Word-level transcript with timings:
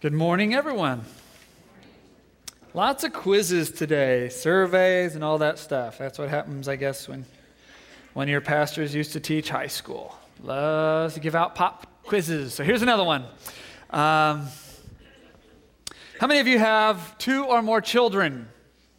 Good 0.00 0.14
morning, 0.14 0.54
everyone. 0.54 1.04
Lots 2.72 3.04
of 3.04 3.12
quizzes 3.12 3.70
today, 3.70 4.30
surveys, 4.30 5.14
and 5.14 5.22
all 5.22 5.36
that 5.36 5.58
stuff. 5.58 5.98
That's 5.98 6.18
what 6.18 6.30
happens, 6.30 6.68
I 6.68 6.76
guess, 6.76 7.06
when 7.06 7.26
one 8.14 8.22
of 8.22 8.30
your 8.30 8.40
pastors 8.40 8.94
used 8.94 9.12
to 9.12 9.20
teach 9.20 9.50
high 9.50 9.66
school. 9.66 10.16
Loves 10.42 11.12
to 11.12 11.20
give 11.20 11.34
out 11.34 11.54
pop 11.54 11.86
quizzes. 12.02 12.54
So 12.54 12.64
here's 12.64 12.80
another 12.80 13.04
one. 13.04 13.26
Um, 13.90 14.46
how 16.18 16.26
many 16.26 16.40
of 16.40 16.46
you 16.46 16.58
have 16.58 17.18
two 17.18 17.44
or 17.44 17.60
more 17.60 17.82
children? 17.82 18.48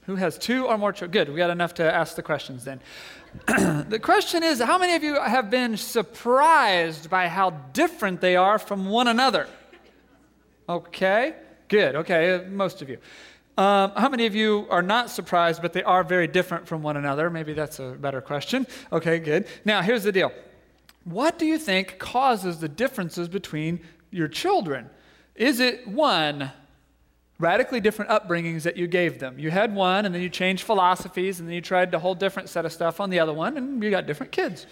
Who 0.01 0.17
has 0.17 0.37
two 0.37 0.67
or 0.67 0.77
more 0.77 0.93
children? 0.93 1.25
Good, 1.25 1.29
we 1.33 1.37
got 1.37 1.49
enough 1.49 1.73
to 1.75 1.91
ask 1.91 2.15
the 2.15 2.21
questions 2.21 2.63
then. 2.63 2.79
the 3.47 3.99
question 3.99 4.43
is 4.43 4.59
how 4.59 4.77
many 4.77 4.93
of 4.93 5.03
you 5.03 5.19
have 5.19 5.49
been 5.49 5.77
surprised 5.77 7.09
by 7.09 7.27
how 7.27 7.49
different 7.73 8.21
they 8.21 8.35
are 8.35 8.59
from 8.59 8.85
one 8.85 9.07
another? 9.07 9.47
Okay, 10.71 11.33
good. 11.67 11.95
Okay, 11.95 12.45
most 12.49 12.81
of 12.81 12.87
you. 12.87 12.97
Um, 13.57 13.91
how 13.91 14.07
many 14.07 14.25
of 14.25 14.33
you 14.33 14.67
are 14.69 14.81
not 14.81 15.09
surprised, 15.09 15.61
but 15.61 15.73
they 15.73 15.83
are 15.83 16.01
very 16.01 16.27
different 16.27 16.65
from 16.65 16.81
one 16.81 16.95
another? 16.95 17.29
Maybe 17.29 17.51
that's 17.51 17.79
a 17.79 17.89
better 17.91 18.21
question. 18.21 18.65
Okay, 18.89 19.19
good. 19.19 19.47
Now, 19.65 19.81
here's 19.81 20.03
the 20.03 20.13
deal 20.13 20.31
What 21.03 21.37
do 21.37 21.45
you 21.45 21.57
think 21.57 21.99
causes 21.99 22.59
the 22.59 22.69
differences 22.69 23.27
between 23.27 23.81
your 24.11 24.29
children? 24.29 24.89
Is 25.35 25.59
it 25.59 25.85
one, 25.85 26.53
radically 27.37 27.81
different 27.81 28.11
upbringings 28.11 28.63
that 28.63 28.77
you 28.77 28.87
gave 28.87 29.19
them? 29.19 29.37
You 29.37 29.51
had 29.51 29.75
one, 29.75 30.05
and 30.05 30.15
then 30.15 30.21
you 30.21 30.29
changed 30.29 30.63
philosophies, 30.63 31.41
and 31.41 31.49
then 31.49 31.55
you 31.55 31.61
tried 31.61 31.93
a 31.93 31.99
whole 31.99 32.15
different 32.15 32.47
set 32.47 32.63
of 32.63 32.71
stuff 32.71 33.01
on 33.01 33.09
the 33.09 33.19
other 33.19 33.33
one, 33.33 33.57
and 33.57 33.83
you 33.83 33.89
got 33.89 34.05
different 34.05 34.31
kids. 34.31 34.67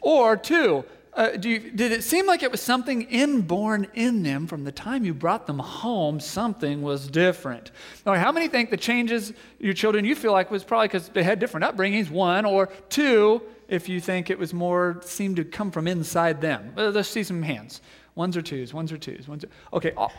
Or 0.00 0.36
two, 0.36 0.84
uh, 1.14 1.30
you, 1.42 1.58
did 1.70 1.90
it 1.90 2.04
seem 2.04 2.26
like 2.26 2.42
it 2.42 2.52
was 2.52 2.60
something 2.60 3.02
inborn 3.02 3.88
in 3.94 4.22
them 4.22 4.46
from 4.46 4.62
the 4.62 4.70
time 4.70 5.04
you 5.04 5.12
brought 5.12 5.46
them 5.46 5.58
home? 5.58 6.20
Something 6.20 6.82
was 6.82 7.08
different. 7.08 7.72
Now, 8.06 8.14
how 8.14 8.30
many 8.30 8.46
think 8.46 8.70
the 8.70 8.76
changes 8.76 9.32
your 9.58 9.74
children 9.74 10.04
you 10.04 10.14
feel 10.14 10.32
like 10.32 10.50
was 10.50 10.62
probably 10.62 10.86
because 10.86 11.08
they 11.08 11.24
had 11.24 11.40
different 11.40 11.66
upbringings? 11.66 12.10
One 12.10 12.44
or 12.44 12.68
two, 12.88 13.42
if 13.68 13.88
you 13.88 14.00
think 14.00 14.30
it 14.30 14.38
was 14.38 14.54
more 14.54 15.00
seemed 15.02 15.36
to 15.36 15.44
come 15.44 15.72
from 15.72 15.88
inside 15.88 16.40
them. 16.40 16.72
Uh, 16.76 16.90
let's 16.90 17.08
see 17.08 17.24
some 17.24 17.42
hands. 17.42 17.80
Ones 18.14 18.36
or 18.36 18.42
twos. 18.42 18.72
Ones 18.72 18.92
or 18.92 18.98
twos. 18.98 19.26
Ones. 19.26 19.44
Or, 19.44 19.78
okay, 19.78 19.92
al- 19.96 20.12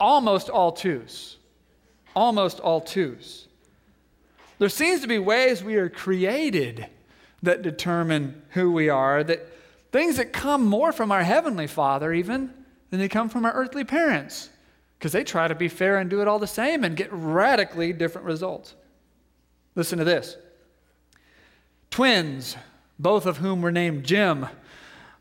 almost 0.00 0.48
all 0.48 0.72
twos. 0.72 1.38
Almost 2.16 2.58
all 2.58 2.80
twos. 2.80 3.46
There 4.58 4.68
seems 4.68 5.00
to 5.02 5.08
be 5.08 5.18
ways 5.18 5.62
we 5.62 5.76
are 5.76 5.88
created 5.88 6.86
that 7.42 7.62
determine 7.62 8.42
who 8.50 8.70
we 8.70 8.88
are 8.88 9.24
that 9.24 9.51
Things 9.92 10.16
that 10.16 10.32
come 10.32 10.64
more 10.64 10.90
from 10.90 11.12
our 11.12 11.22
Heavenly 11.22 11.66
Father, 11.66 12.12
even, 12.12 12.52
than 12.90 12.98
they 12.98 13.08
come 13.08 13.28
from 13.28 13.44
our 13.44 13.52
earthly 13.52 13.84
parents, 13.84 14.48
because 14.98 15.12
they 15.12 15.22
try 15.22 15.46
to 15.46 15.54
be 15.54 15.68
fair 15.68 15.98
and 15.98 16.08
do 16.08 16.22
it 16.22 16.28
all 16.28 16.38
the 16.38 16.46
same 16.46 16.82
and 16.82 16.96
get 16.96 17.12
radically 17.12 17.92
different 17.92 18.26
results. 18.26 18.74
Listen 19.74 19.98
to 19.98 20.04
this 20.04 20.36
twins, 21.90 22.56
both 22.98 23.26
of 23.26 23.36
whom 23.36 23.60
were 23.60 23.72
named 23.72 24.04
Jim, 24.04 24.46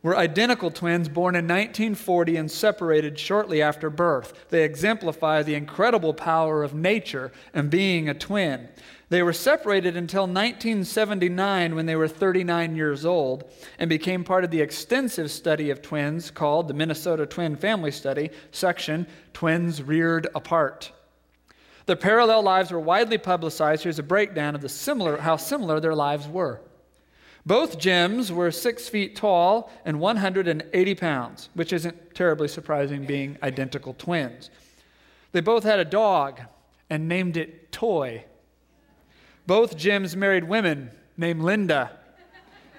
were 0.03 0.17
identical 0.17 0.71
twins 0.71 1.07
born 1.07 1.35
in 1.35 1.45
1940 1.45 2.35
and 2.35 2.49
separated 2.49 3.19
shortly 3.19 3.61
after 3.61 3.89
birth. 3.89 4.33
They 4.49 4.63
exemplify 4.63 5.43
the 5.43 5.55
incredible 5.55 6.13
power 6.13 6.63
of 6.63 6.73
nature 6.73 7.31
and 7.53 7.69
being 7.69 8.09
a 8.09 8.13
twin. 8.13 8.69
They 9.09 9.21
were 9.21 9.33
separated 9.33 9.97
until 9.97 10.23
1979 10.23 11.75
when 11.75 11.85
they 11.85 11.97
were 11.97 12.08
39 12.08 12.76
years 12.76 13.05
old 13.05 13.43
and 13.77 13.89
became 13.89 14.23
part 14.23 14.43
of 14.43 14.52
the 14.52 14.61
extensive 14.61 15.30
study 15.30 15.70
of 15.70 15.81
twins 15.81 16.31
called 16.31 16.67
the 16.67 16.73
Minnesota 16.73 17.26
Twin 17.26 17.58
Family 17.58 17.92
Study 17.92 18.31
section 18.52 19.05
Twins 19.33 19.83
Reared 19.83 20.27
Apart. 20.33 20.93
Their 21.87 21.95
parallel 21.95 22.43
lives 22.43 22.71
were 22.71 22.80
widely 22.80 23.17
publicized. 23.17 23.83
Here's 23.83 23.99
a 23.99 24.03
breakdown 24.03 24.55
of 24.55 24.61
the 24.61 24.70
similar, 24.70 25.17
how 25.17 25.36
similar 25.36 25.80
their 25.80 25.95
lives 25.95 26.27
were. 26.27 26.61
Both 27.45 27.79
Jims 27.79 28.31
were 28.31 28.52
six 28.52 28.87
feet 28.87 29.15
tall 29.15 29.71
and 29.83 29.99
180 29.99 30.95
pounds, 30.95 31.49
which 31.53 31.73
isn't 31.73 32.13
terribly 32.13 32.47
surprising 32.47 33.05
being 33.05 33.37
identical 33.41 33.95
twins. 33.95 34.49
They 35.31 35.41
both 35.41 35.63
had 35.63 35.79
a 35.79 35.85
dog 35.85 36.41
and 36.89 37.07
named 37.07 37.37
it 37.37 37.71
Toy. 37.71 38.25
Both 39.47 39.77
Jims 39.77 40.15
married 40.15 40.43
women 40.43 40.91
named 41.17 41.41
Linda 41.41 41.91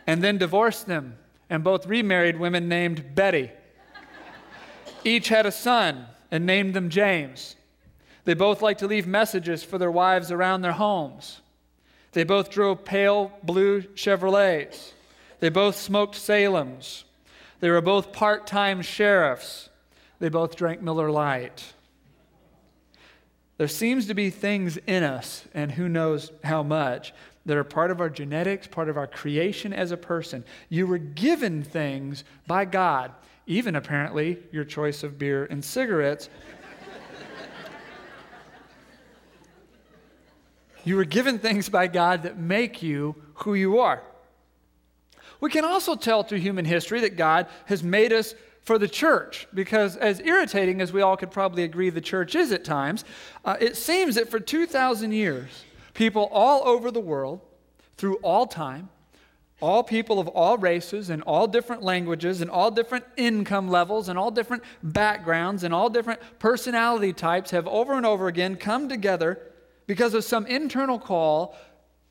and 0.07 0.23
then 0.23 0.39
divorced 0.39 0.87
them, 0.87 1.17
and 1.51 1.63
both 1.63 1.87
remarried 1.87 2.39
women 2.39 2.69
named 2.69 3.15
Betty. 3.15 3.51
Each 5.05 5.29
had 5.29 5.47
a 5.47 5.53
son 5.53 6.07
and 6.31 6.47
named 6.47 6.75
them 6.75 6.89
James. 6.89 7.57
They 8.25 8.35
both 8.35 8.63
liked 8.63 8.81
to 8.81 8.87
leave 8.87 9.07
messages 9.07 9.63
for 9.63 9.79
their 9.79 9.91
wives 9.91 10.31
around 10.31 10.63
their 10.63 10.73
homes. 10.73 11.42
They 12.13 12.25
both 12.25 12.51
drove 12.51 12.85
pale 12.85 13.33
blue 13.43 13.83
Chevrolets. 13.83 14.93
They 15.41 15.49
both 15.49 15.77
smoked 15.77 16.15
Salems. 16.15 17.05
They 17.61 17.71
were 17.71 17.81
both 17.81 18.13
part 18.13 18.47
time 18.47 18.83
sheriffs. 18.83 19.71
They 20.19 20.29
both 20.29 20.55
drank 20.57 20.83
Miller 20.83 21.11
Lite. 21.11 21.73
There 23.59 23.69
seems 23.69 24.07
to 24.07 24.15
be 24.15 24.31
things 24.31 24.77
in 24.87 25.03
us, 25.03 25.45
and 25.55 25.73
who 25.73 25.89
knows 25.89 26.33
how 26.43 26.63
much, 26.63 27.13
that 27.47 27.57
are 27.57 27.65
part 27.65 27.91
of 27.91 28.01
our 28.01 28.09
genetics, 28.11 28.67
part 28.67 28.89
of 28.89 28.97
our 28.97 29.07
creation 29.07 29.73
as 29.73 29.91
a 29.91 29.97
person. 29.97 30.45
You 30.69 30.87
were 30.87 30.99
given 30.99 31.63
things 31.63 32.25
by 32.47 32.65
God, 32.65 33.13
even 33.47 33.75
apparently 33.77 34.39
your 34.53 34.65
choice 34.65 35.03
of 35.03 35.19
beer 35.19 35.47
and 35.51 35.65
cigarettes. 35.65 36.29
You 40.85 40.97
were 40.97 41.05
given 41.05 41.39
things 41.39 41.69
by 41.69 41.87
God 41.87 42.23
that 42.25 42.39
make 42.39 42.83
you 42.83 43.15
who 43.35 43.55
you 43.55 43.79
are. 43.79 44.03
We 45.41 45.51
can 45.51 45.65
also 45.65 45.97
tell 45.97 46.23
through 46.23 46.39
human 46.39 46.65
history 46.65 47.01
that 47.01 47.17
God 47.17 47.47
has 47.67 47.83
made 47.83 48.13
us 48.13 48.35
for 48.63 48.79
the 48.79 48.87
church, 48.87 49.49
because 49.53 49.97
as 49.97 50.21
irritating 50.21 50.81
as 50.81 50.93
we 50.93 51.03
all 51.03 51.17
could 51.17 51.33
probably 51.33 51.65
agree 51.65 51.91
the 51.91 52.01
church 52.01 52.37
is 52.37 52.53
at 52.53 52.65
times, 52.65 53.05
uh, 53.45 53.57
it 53.61 53.77
seems 53.77 54.15
that 54.15 54.31
for 54.31 54.39
2,000 54.39 55.11
years, 55.11 55.65
people 55.95 56.29
all 56.31 56.67
over 56.67 56.93
the 56.93 57.01
world, 57.01 57.41
through 57.97 58.17
all 58.17 58.47
time, 58.47 58.89
all 59.61 59.83
people 59.83 60.19
of 60.19 60.29
all 60.29 60.59
races 60.59 61.11
and 61.11 61.23
all 61.23 61.47
different 61.47 61.83
languages 61.83 62.41
and 62.41 62.51
all 62.51 62.71
different 62.71 63.05
income 63.17 63.69
levels 63.69 64.09
and 64.09 64.19
all 64.19 64.31
different 64.31 64.63
backgrounds 64.83 65.63
and 65.63 65.73
all 65.73 65.89
different 65.89 66.21
personality 66.41 67.13
types 67.13 67.53
have 67.53 67.67
over 67.69 67.95
and 67.95 68.05
over 68.05 68.27
again 68.27 68.57
come 68.57 68.89
together 68.89 69.41
because 69.87 70.15
of 70.15 70.25
some 70.25 70.47
internal 70.47 70.99
call 70.99 71.57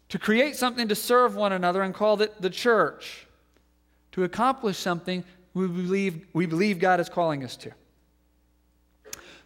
to 0.09 0.20
create 0.20 0.56
something 0.56 0.88
to 0.90 0.96
serve 0.96 1.36
one 1.36 1.54
another 1.54 1.82
and 1.82 1.94
called 1.94 2.22
it 2.22 2.42
the 2.42 2.50
church, 2.50 3.28
to 4.12 4.24
accomplish 4.24 4.78
something 4.78 5.24
we 5.54 5.68
believe, 5.68 6.26
we 6.34 6.46
believe 6.46 6.80
God 6.80 7.00
is 7.00 7.10
calling 7.10 7.44
us 7.44 7.56
to. 7.58 7.72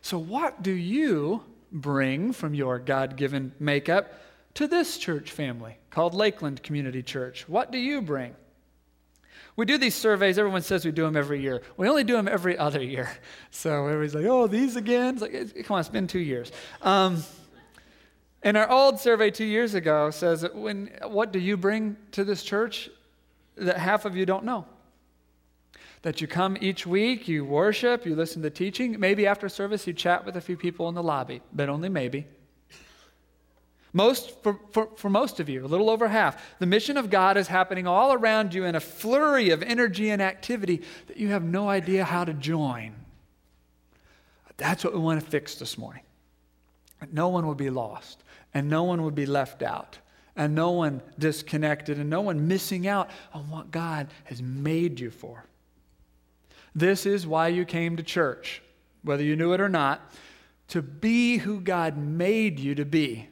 So, 0.01 0.17
what 0.17 0.61
do 0.61 0.71
you 0.71 1.43
bring 1.71 2.31
from 2.31 2.53
your 2.53 2.79
God 2.79 3.15
given 3.15 3.51
makeup 3.59 4.13
to 4.55 4.67
this 4.67 4.97
church 4.97 5.31
family 5.31 5.77
called 5.89 6.13
Lakeland 6.13 6.63
Community 6.63 7.03
Church? 7.03 7.47
What 7.49 7.71
do 7.71 7.77
you 7.77 8.01
bring? 8.01 8.35
We 9.55 9.65
do 9.65 9.77
these 9.77 9.95
surveys. 9.95 10.37
Everyone 10.37 10.61
says 10.61 10.83
we 10.83 10.91
do 10.91 11.03
them 11.03 11.15
every 11.15 11.41
year. 11.41 11.61
We 11.77 11.87
only 11.87 12.03
do 12.03 12.13
them 12.13 12.27
every 12.27 12.57
other 12.57 12.81
year. 12.83 13.09
So 13.51 13.87
everybody's 13.87 14.13
like, 14.13 14.25
oh, 14.25 14.47
these 14.47 14.75
again? 14.75 15.13
It's 15.13 15.21
like, 15.21 15.65
come 15.65 15.75
on, 15.75 15.79
it's 15.79 15.87
been 15.87 16.07
two 16.07 16.19
years. 16.19 16.51
Um, 16.81 17.23
and 18.45 18.55
our 18.55 18.69
old 18.69 19.01
survey 19.01 19.29
two 19.29 19.43
years 19.43 19.73
ago 19.73 20.09
says, 20.09 20.45
when, 20.53 20.89
what 21.03 21.33
do 21.33 21.39
you 21.39 21.57
bring 21.57 21.97
to 22.13 22.23
this 22.23 22.43
church 22.43 22.89
that 23.57 23.77
half 23.77 24.05
of 24.05 24.15
you 24.15 24.25
don't 24.25 24.45
know? 24.45 24.65
that 26.05 26.21
you 26.21 26.27
come 26.27 26.55
each 26.61 26.85
week, 26.85 27.27
you 27.27 27.43
worship, 27.43 28.05
you 28.05 28.15
listen 28.15 28.39
to 28.43 28.49
teaching. 28.51 28.99
Maybe 28.99 29.25
after 29.25 29.49
service, 29.49 29.87
you 29.87 29.93
chat 29.93 30.23
with 30.23 30.35
a 30.35 30.41
few 30.41 30.55
people 30.55 30.87
in 30.87 30.93
the 30.93 31.01
lobby, 31.01 31.41
but 31.51 31.67
only 31.67 31.89
maybe. 31.89 32.27
Most, 33.91 34.43
for, 34.43 34.59
for, 34.71 34.89
for 34.97 35.09
most 35.09 35.39
of 35.39 35.49
you, 35.49 35.65
a 35.65 35.67
little 35.67 35.89
over 35.89 36.07
half, 36.07 36.59
the 36.59 36.67
mission 36.67 36.97
of 36.97 37.09
God 37.09 37.37
is 37.37 37.47
happening 37.47 37.87
all 37.87 38.13
around 38.13 38.53
you 38.53 38.65
in 38.65 38.75
a 38.75 38.79
flurry 38.79 39.49
of 39.49 39.63
energy 39.63 40.11
and 40.11 40.21
activity 40.21 40.83
that 41.07 41.17
you 41.17 41.29
have 41.29 41.43
no 41.43 41.69
idea 41.69 42.03
how 42.03 42.23
to 42.23 42.33
join. 42.33 42.93
That's 44.57 44.83
what 44.83 44.93
we 44.93 44.99
want 44.99 45.19
to 45.21 45.25
fix 45.25 45.55
this 45.55 45.75
morning. 45.75 46.03
No 47.11 47.29
one 47.29 47.47
will 47.47 47.55
be 47.55 47.71
lost, 47.71 48.23
and 48.55 48.69
no 48.69 48.83
one 48.83 49.03
would 49.03 49.13
be 49.13 49.25
left 49.25 49.61
out, 49.61 49.99
and 50.35 50.55
no 50.55 50.71
one 50.71 51.01
disconnected, 51.19 51.99
and 51.99 52.09
no 52.09 52.21
one 52.21 52.47
missing 52.47 52.87
out 52.87 53.09
on 53.33 53.49
what 53.51 53.69
God 53.69 54.07
has 54.23 54.41
made 54.41 54.99
you 54.99 55.11
for. 55.11 55.45
This 56.73 57.05
is 57.05 57.27
why 57.27 57.49
you 57.49 57.65
came 57.65 57.97
to 57.97 58.03
church, 58.03 58.61
whether 59.03 59.23
you 59.23 59.35
knew 59.35 59.51
it 59.51 59.59
or 59.59 59.69
not, 59.69 60.09
to 60.69 60.81
be 60.81 61.37
who 61.37 61.59
God 61.59 61.97
made 61.97 62.59
you 62.59 62.73
to 62.75 62.85
be. 62.85 63.27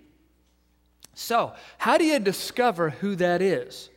So, 1.14 1.54
how 1.78 1.98
do 1.98 2.04
you 2.04 2.20
discover 2.20 2.90
who 2.90 3.16
that 3.16 3.42
is? 3.42 3.90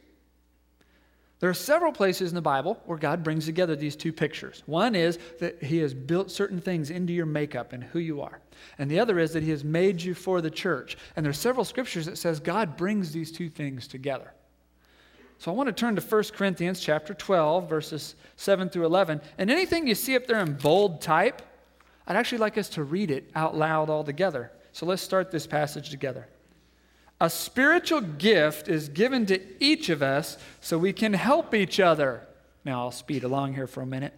There 1.38 1.50
are 1.50 1.54
several 1.54 1.92
places 1.92 2.30
in 2.30 2.34
the 2.34 2.40
Bible 2.40 2.80
where 2.86 2.96
God 2.96 3.22
brings 3.22 3.44
together 3.44 3.76
these 3.76 3.94
two 3.94 4.12
pictures. 4.12 4.62
One 4.64 4.94
is 4.94 5.18
that 5.38 5.62
He 5.62 5.78
has 5.78 5.92
built 5.92 6.30
certain 6.30 6.60
things 6.60 6.88
into 6.90 7.12
your 7.12 7.26
makeup 7.26 7.74
and 7.74 7.84
who 7.84 7.98
you 7.98 8.22
are. 8.22 8.40
And 8.78 8.90
the 8.90 9.00
other 9.00 9.18
is 9.18 9.32
that 9.34 9.42
He 9.42 9.50
has 9.50 9.62
made 9.62 10.00
you 10.00 10.14
for 10.14 10.40
the 10.40 10.50
church. 10.50 10.96
And 11.14 11.24
there 11.24 11.30
are 11.30 11.34
several 11.34 11.64
scriptures 11.64 12.06
that 12.06 12.16
says 12.16 12.40
God 12.40 12.76
brings 12.76 13.12
these 13.12 13.30
two 13.30 13.50
things 13.50 13.86
together. 13.86 14.32
So 15.38 15.50
I 15.50 15.54
want 15.54 15.66
to 15.66 15.74
turn 15.74 15.94
to 15.96 16.02
1 16.02 16.24
Corinthians 16.34 16.80
chapter 16.80 17.12
12, 17.12 17.68
verses 17.68 18.14
7 18.36 18.70
through 18.70 18.86
11. 18.86 19.20
And 19.36 19.50
anything 19.50 19.86
you 19.86 19.94
see 19.94 20.16
up 20.16 20.26
there 20.26 20.40
in 20.40 20.54
bold 20.54 21.02
type, 21.02 21.42
I'd 22.06 22.16
actually 22.16 22.38
like 22.38 22.56
us 22.56 22.70
to 22.70 22.84
read 22.84 23.10
it 23.10 23.30
out 23.34 23.54
loud 23.54 23.90
all 23.90 24.04
together. 24.04 24.50
So 24.72 24.86
let's 24.86 25.02
start 25.02 25.30
this 25.30 25.46
passage 25.46 25.90
together. 25.90 26.26
A 27.20 27.30
spiritual 27.30 28.02
gift 28.02 28.68
is 28.68 28.88
given 28.88 29.24
to 29.26 29.40
each 29.62 29.88
of 29.88 30.02
us 30.02 30.36
so 30.60 30.76
we 30.76 30.92
can 30.92 31.14
help 31.14 31.54
each 31.54 31.80
other. 31.80 32.26
Now, 32.64 32.80
I'll 32.80 32.90
speed 32.90 33.24
along 33.24 33.54
here 33.54 33.66
for 33.66 33.82
a 33.82 33.86
minute. 33.86 34.12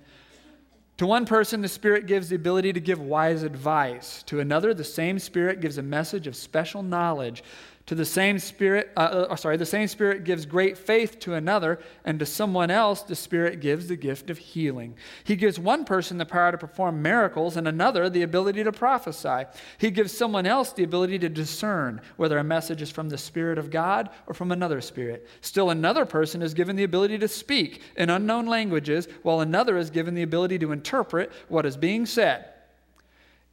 To 0.97 1.07
one 1.07 1.27
person, 1.27 1.61
the 1.61 1.69
Spirit 1.69 2.07
gives 2.07 2.29
the 2.29 2.35
ability 2.35 2.73
to 2.73 2.81
give 2.81 3.01
wise 3.01 3.45
advice. 3.45 4.25
To 4.25 4.41
another, 4.41 4.75
the 4.75 4.83
same 4.83 5.21
Spirit 5.21 5.61
gives 5.61 5.79
a 5.79 5.83
message 5.83 6.27
of 6.27 6.35
special 6.35 6.83
knowledge. 6.83 7.45
To 7.89 7.95
the 7.95 8.05
same 8.05 8.39
Spirit, 8.39 8.91
uh, 8.99 9.27
uh, 9.31 9.37
sorry, 9.37 9.57
the 9.57 9.65
same 9.65 9.89
Spirit 9.89 10.25
gives 10.25 10.45
great 10.45 10.77
faith 10.77 11.19
to 11.21 11.33
another, 11.33 11.79
and 12.05 12.19
to 12.19 12.27
someone 12.27 12.71
else, 12.71 13.01
the 13.01 13.17
Spirit 13.17 13.61
gives 13.61 13.89
the 13.89 13.97
gift 13.97 14.29
of 14.29 14.37
healing. 14.37 14.95
He 15.25 15.37
gives 15.37 15.59
one 15.59 15.87
person 15.87 16.19
the 16.19 16.27
power 16.27 16.53
to 16.53 16.59
perform 16.59 17.01
miracles, 17.01 17.57
and 17.57 17.67
another 17.67 18.11
the 18.11 18.25
ability 18.25 18.63
to 18.63 18.73
prophesy. 18.73 19.45
He 19.79 19.91
gives 19.91 20.15
someone 20.15 20.45
else 20.45 20.75
the 20.75 20.85
ability 20.85 21.19
to 21.21 21.31
discern 21.31 22.03
whether 22.19 22.37
a 22.37 22.45
message 22.45 22.83
is 22.83 22.91
from 22.91 23.09
the 23.09 23.17
Spirit 23.17 23.57
of 23.57 23.71
God 23.71 24.11
or 24.27 24.35
from 24.35 24.53
another 24.53 24.83
Spirit. 24.83 25.27
Still, 25.41 25.71
another 25.71 26.05
person 26.05 26.43
is 26.43 26.53
given 26.53 26.77
the 26.77 26.85
ability 26.85 27.17
to 27.17 27.29
speak 27.29 27.81
in 27.97 28.11
unknown 28.11 28.45
languages, 28.45 29.09
while 29.23 29.41
another 29.41 29.79
is 29.79 29.89
given 29.89 30.15
the 30.15 30.25
ability 30.25 30.59
to 30.59 30.73
interpret 30.73 31.33
what 31.49 31.65
is 31.65 31.79
being 31.79 32.05
said. 32.05 32.51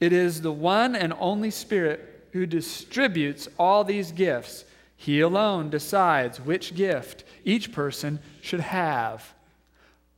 It 0.02 0.12
is 0.12 0.42
the 0.42 0.52
one 0.52 0.94
and 0.94 1.14
only 1.22 1.52
Spirit 1.52 2.15
who 2.36 2.46
distributes 2.46 3.48
all 3.58 3.86
these 3.86 4.12
gifts. 4.12 4.66
He 4.98 5.22
alone 5.22 5.70
decides 5.70 6.42
which 6.42 6.76
gift 6.76 7.24
each 7.46 7.72
person 7.72 8.20
should 8.42 8.60
have. 8.60 9.34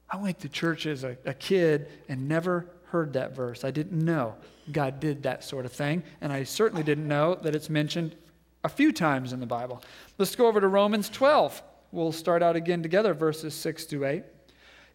I 0.09 0.17
went 0.17 0.39
to 0.39 0.49
church 0.49 0.87
as 0.87 1.03
a, 1.03 1.15
a, 1.25 1.35
kid 1.35 1.87
and 2.09 2.27
never 2.27 2.65
heard 2.85 3.13
that 3.13 3.35
verse. 3.35 3.63
I 3.63 3.69
didn't 3.69 4.03
know 4.03 4.33
God 4.71 4.99
did 4.99 5.21
that 5.23 5.43
sort 5.43 5.67
of 5.67 5.71
thing, 5.71 6.01
and 6.19 6.33
I 6.33 6.43
certainly 6.43 6.81
didn't 6.81 7.07
know 7.07 7.35
that 7.35 7.53
it's 7.53 7.69
mentioned 7.69 8.15
a 8.63 8.69
few 8.69 8.91
times 8.91 9.31
in 9.31 9.39
the 9.39 9.45
Bible. 9.45 9.83
Let's 10.17 10.35
go 10.35 10.47
over 10.47 10.59
to 10.59 10.67
Romans 10.67 11.09
12. 11.09 11.61
We'll 11.91 12.11
start 12.11 12.41
out 12.41 12.55
again 12.55 12.81
together, 12.81 13.13
verses 13.13 13.53
6 13.53 13.85
to 13.85 14.05
8. 14.05 14.23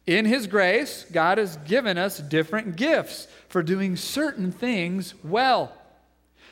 In 0.08 0.24
His 0.24 0.48
grace, 0.48 1.06
God 1.12 1.38
has 1.38 1.56
given 1.69 1.98
us 1.98 2.19
different 2.19 2.74
gifts 2.74 3.28
for 3.46 3.62
doing 3.62 3.94
certain 3.94 4.50
things 4.50 5.14
well. 5.22 5.72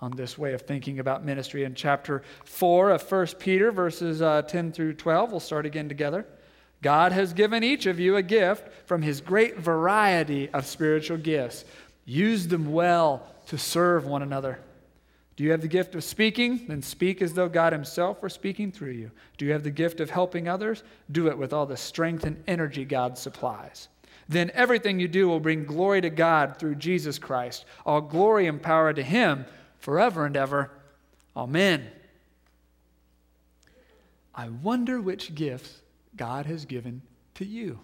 on 0.00 0.12
this 0.12 0.38
way 0.38 0.52
of 0.52 0.62
thinking 0.62 0.98
about 0.98 1.24
ministry. 1.24 1.64
In 1.64 1.74
chapter 1.74 2.22
4 2.44 2.90
of 2.90 3.10
1 3.10 3.26
Peter, 3.38 3.72
verses 3.72 4.22
uh, 4.22 4.42
10 4.42 4.72
through 4.72 4.94
12, 4.94 5.30
we'll 5.30 5.40
start 5.40 5.66
again 5.66 5.88
together. 5.88 6.26
God 6.82 7.12
has 7.12 7.32
given 7.32 7.64
each 7.64 7.86
of 7.86 7.98
you 7.98 8.16
a 8.16 8.22
gift 8.22 8.68
from 8.86 9.02
his 9.02 9.20
great 9.20 9.58
variety 9.58 10.48
of 10.50 10.66
spiritual 10.66 11.16
gifts. 11.16 11.64
Use 12.04 12.46
them 12.46 12.72
well 12.72 13.26
to 13.48 13.58
serve 13.58 14.06
one 14.06 14.22
another. 14.22 14.60
Do 15.38 15.44
you 15.44 15.52
have 15.52 15.60
the 15.60 15.68
gift 15.68 15.94
of 15.94 16.02
speaking? 16.02 16.66
Then 16.66 16.82
speak 16.82 17.22
as 17.22 17.32
though 17.32 17.48
God 17.48 17.72
Himself 17.72 18.20
were 18.20 18.28
speaking 18.28 18.72
through 18.72 18.90
you. 18.90 19.12
Do 19.36 19.44
you 19.44 19.52
have 19.52 19.62
the 19.62 19.70
gift 19.70 20.00
of 20.00 20.10
helping 20.10 20.48
others? 20.48 20.82
Do 21.12 21.28
it 21.28 21.38
with 21.38 21.52
all 21.52 21.64
the 21.64 21.76
strength 21.76 22.24
and 22.24 22.42
energy 22.48 22.84
God 22.84 23.16
supplies. 23.16 23.86
Then 24.28 24.50
everything 24.52 24.98
you 24.98 25.06
do 25.06 25.28
will 25.28 25.38
bring 25.38 25.64
glory 25.64 26.00
to 26.00 26.10
God 26.10 26.56
through 26.58 26.74
Jesus 26.74 27.20
Christ. 27.20 27.66
All 27.86 28.00
glory 28.00 28.48
and 28.48 28.60
power 28.60 28.92
to 28.92 29.02
Him 29.02 29.46
forever 29.78 30.26
and 30.26 30.36
ever. 30.36 30.70
Amen. 31.36 31.86
I 34.34 34.48
wonder 34.48 35.00
which 35.00 35.34
gifts 35.34 35.80
God 36.14 36.46
has 36.46 36.64
given 36.64 37.02
to 37.34 37.44
you. 37.44 37.80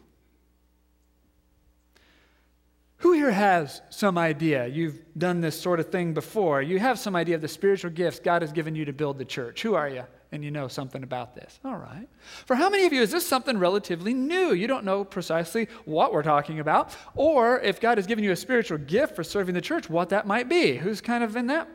Who 2.99 3.13
here 3.13 3.31
has 3.31 3.83
some 3.91 4.17
idea? 4.17 4.67
You've 4.67 4.99
done 5.19 5.41
this 5.41 5.61
sort 5.61 5.79
of 5.79 5.91
thing 5.91 6.15
before. 6.15 6.63
You 6.63 6.79
have 6.79 6.99
some 6.99 7.15
idea 7.15 7.35
of 7.35 7.43
the 7.43 7.49
spiritual 7.49 7.91
gifts 7.91 8.19
God 8.19 8.41
has 8.41 8.51
given 8.51 8.75
you 8.75 8.85
to 8.87 8.93
build 8.93 9.19
the 9.19 9.25
church. 9.25 9.63
Who 9.63 9.75
are 9.75 9.89
you? 9.89 10.05
And 10.33 10.43
you 10.43 10.51
know 10.51 10.69
something 10.69 11.03
about 11.03 11.35
this. 11.35 11.61
All 11.65 11.77
right. 11.77 12.09
For 12.47 12.57
how 12.57 12.71
many 12.71 12.87
of 12.87 12.93
you 12.93 13.03
is 13.03 13.11
this 13.11 13.27
something 13.27 13.59
relatively 13.59 14.15
new? 14.15 14.53
You 14.55 14.67
don't 14.67 14.85
know 14.85 15.05
precisely 15.05 15.69
what 15.85 16.13
we're 16.13 16.23
talking 16.23 16.61
about, 16.61 16.97
or 17.15 17.61
if 17.61 17.81
God 17.81 17.99
has 17.99 18.07
given 18.07 18.25
you 18.25 18.33
a 18.33 18.37
spiritual 18.37 18.79
gift 18.79 19.15
for 19.15 19.23
serving 19.23 19.55
the 19.55 19.61
church, 19.61 19.91
what 19.91 20.09
that 20.09 20.27
might 20.27 20.49
be. 20.49 20.77
Who's 20.77 21.01
kind 21.01 21.23
of 21.23 21.37
in 21.37 21.49
that 21.49 21.69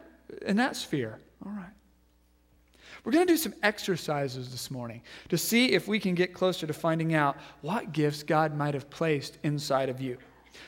in 0.45 0.57
that 0.57 0.75
sphere. 0.75 1.19
All 1.45 1.51
right. 1.51 1.71
We're 3.03 3.11
going 3.13 3.25
to 3.25 3.33
do 3.33 3.37
some 3.37 3.53
exercises 3.63 4.51
this 4.51 4.69
morning 4.69 5.01
to 5.29 5.37
see 5.37 5.71
if 5.71 5.87
we 5.87 5.99
can 5.99 6.15
get 6.15 6.33
closer 6.33 6.67
to 6.67 6.73
finding 6.73 7.13
out 7.13 7.37
what 7.61 7.93
gifts 7.93 8.23
God 8.23 8.55
might 8.55 8.73
have 8.73 8.89
placed 8.89 9.37
inside 9.43 9.89
of 9.89 10.01
you. 10.01 10.17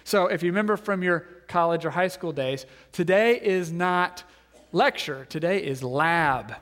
So, 0.03 0.27
if 0.27 0.41
you 0.41 0.49
remember 0.49 0.77
from 0.77 1.03
your 1.03 1.27
college 1.47 1.85
or 1.85 1.89
high 1.89 2.07
school 2.07 2.31
days, 2.31 2.65
today 2.93 3.39
is 3.41 3.71
not 3.71 4.23
lecture, 4.71 5.25
today 5.25 5.63
is 5.63 5.83
lab. 5.83 6.55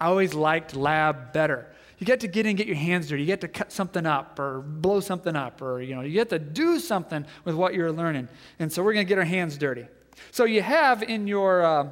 I 0.00 0.06
always 0.06 0.34
liked 0.34 0.74
lab 0.74 1.32
better. 1.32 1.68
You 1.98 2.06
get 2.06 2.20
to 2.20 2.28
get 2.28 2.46
in 2.46 2.56
get 2.56 2.66
your 2.66 2.76
hands 2.76 3.08
dirty. 3.08 3.22
You 3.22 3.26
get 3.26 3.40
to 3.40 3.48
cut 3.48 3.72
something 3.72 4.06
up 4.06 4.38
or 4.38 4.60
blow 4.60 5.00
something 5.00 5.34
up 5.34 5.60
or 5.60 5.80
you 5.82 5.94
know, 5.94 6.02
you 6.02 6.12
get 6.12 6.30
to 6.30 6.38
do 6.38 6.78
something 6.78 7.26
with 7.44 7.54
what 7.54 7.74
you're 7.74 7.92
learning. 7.92 8.28
And 8.58 8.72
so 8.72 8.82
we're 8.82 8.92
going 8.92 9.06
to 9.06 9.08
get 9.08 9.18
our 9.18 9.24
hands 9.24 9.58
dirty. 9.58 9.86
So 10.30 10.44
you 10.44 10.62
have 10.62 11.02
in 11.02 11.26
your 11.26 11.64
uh, 11.64 11.90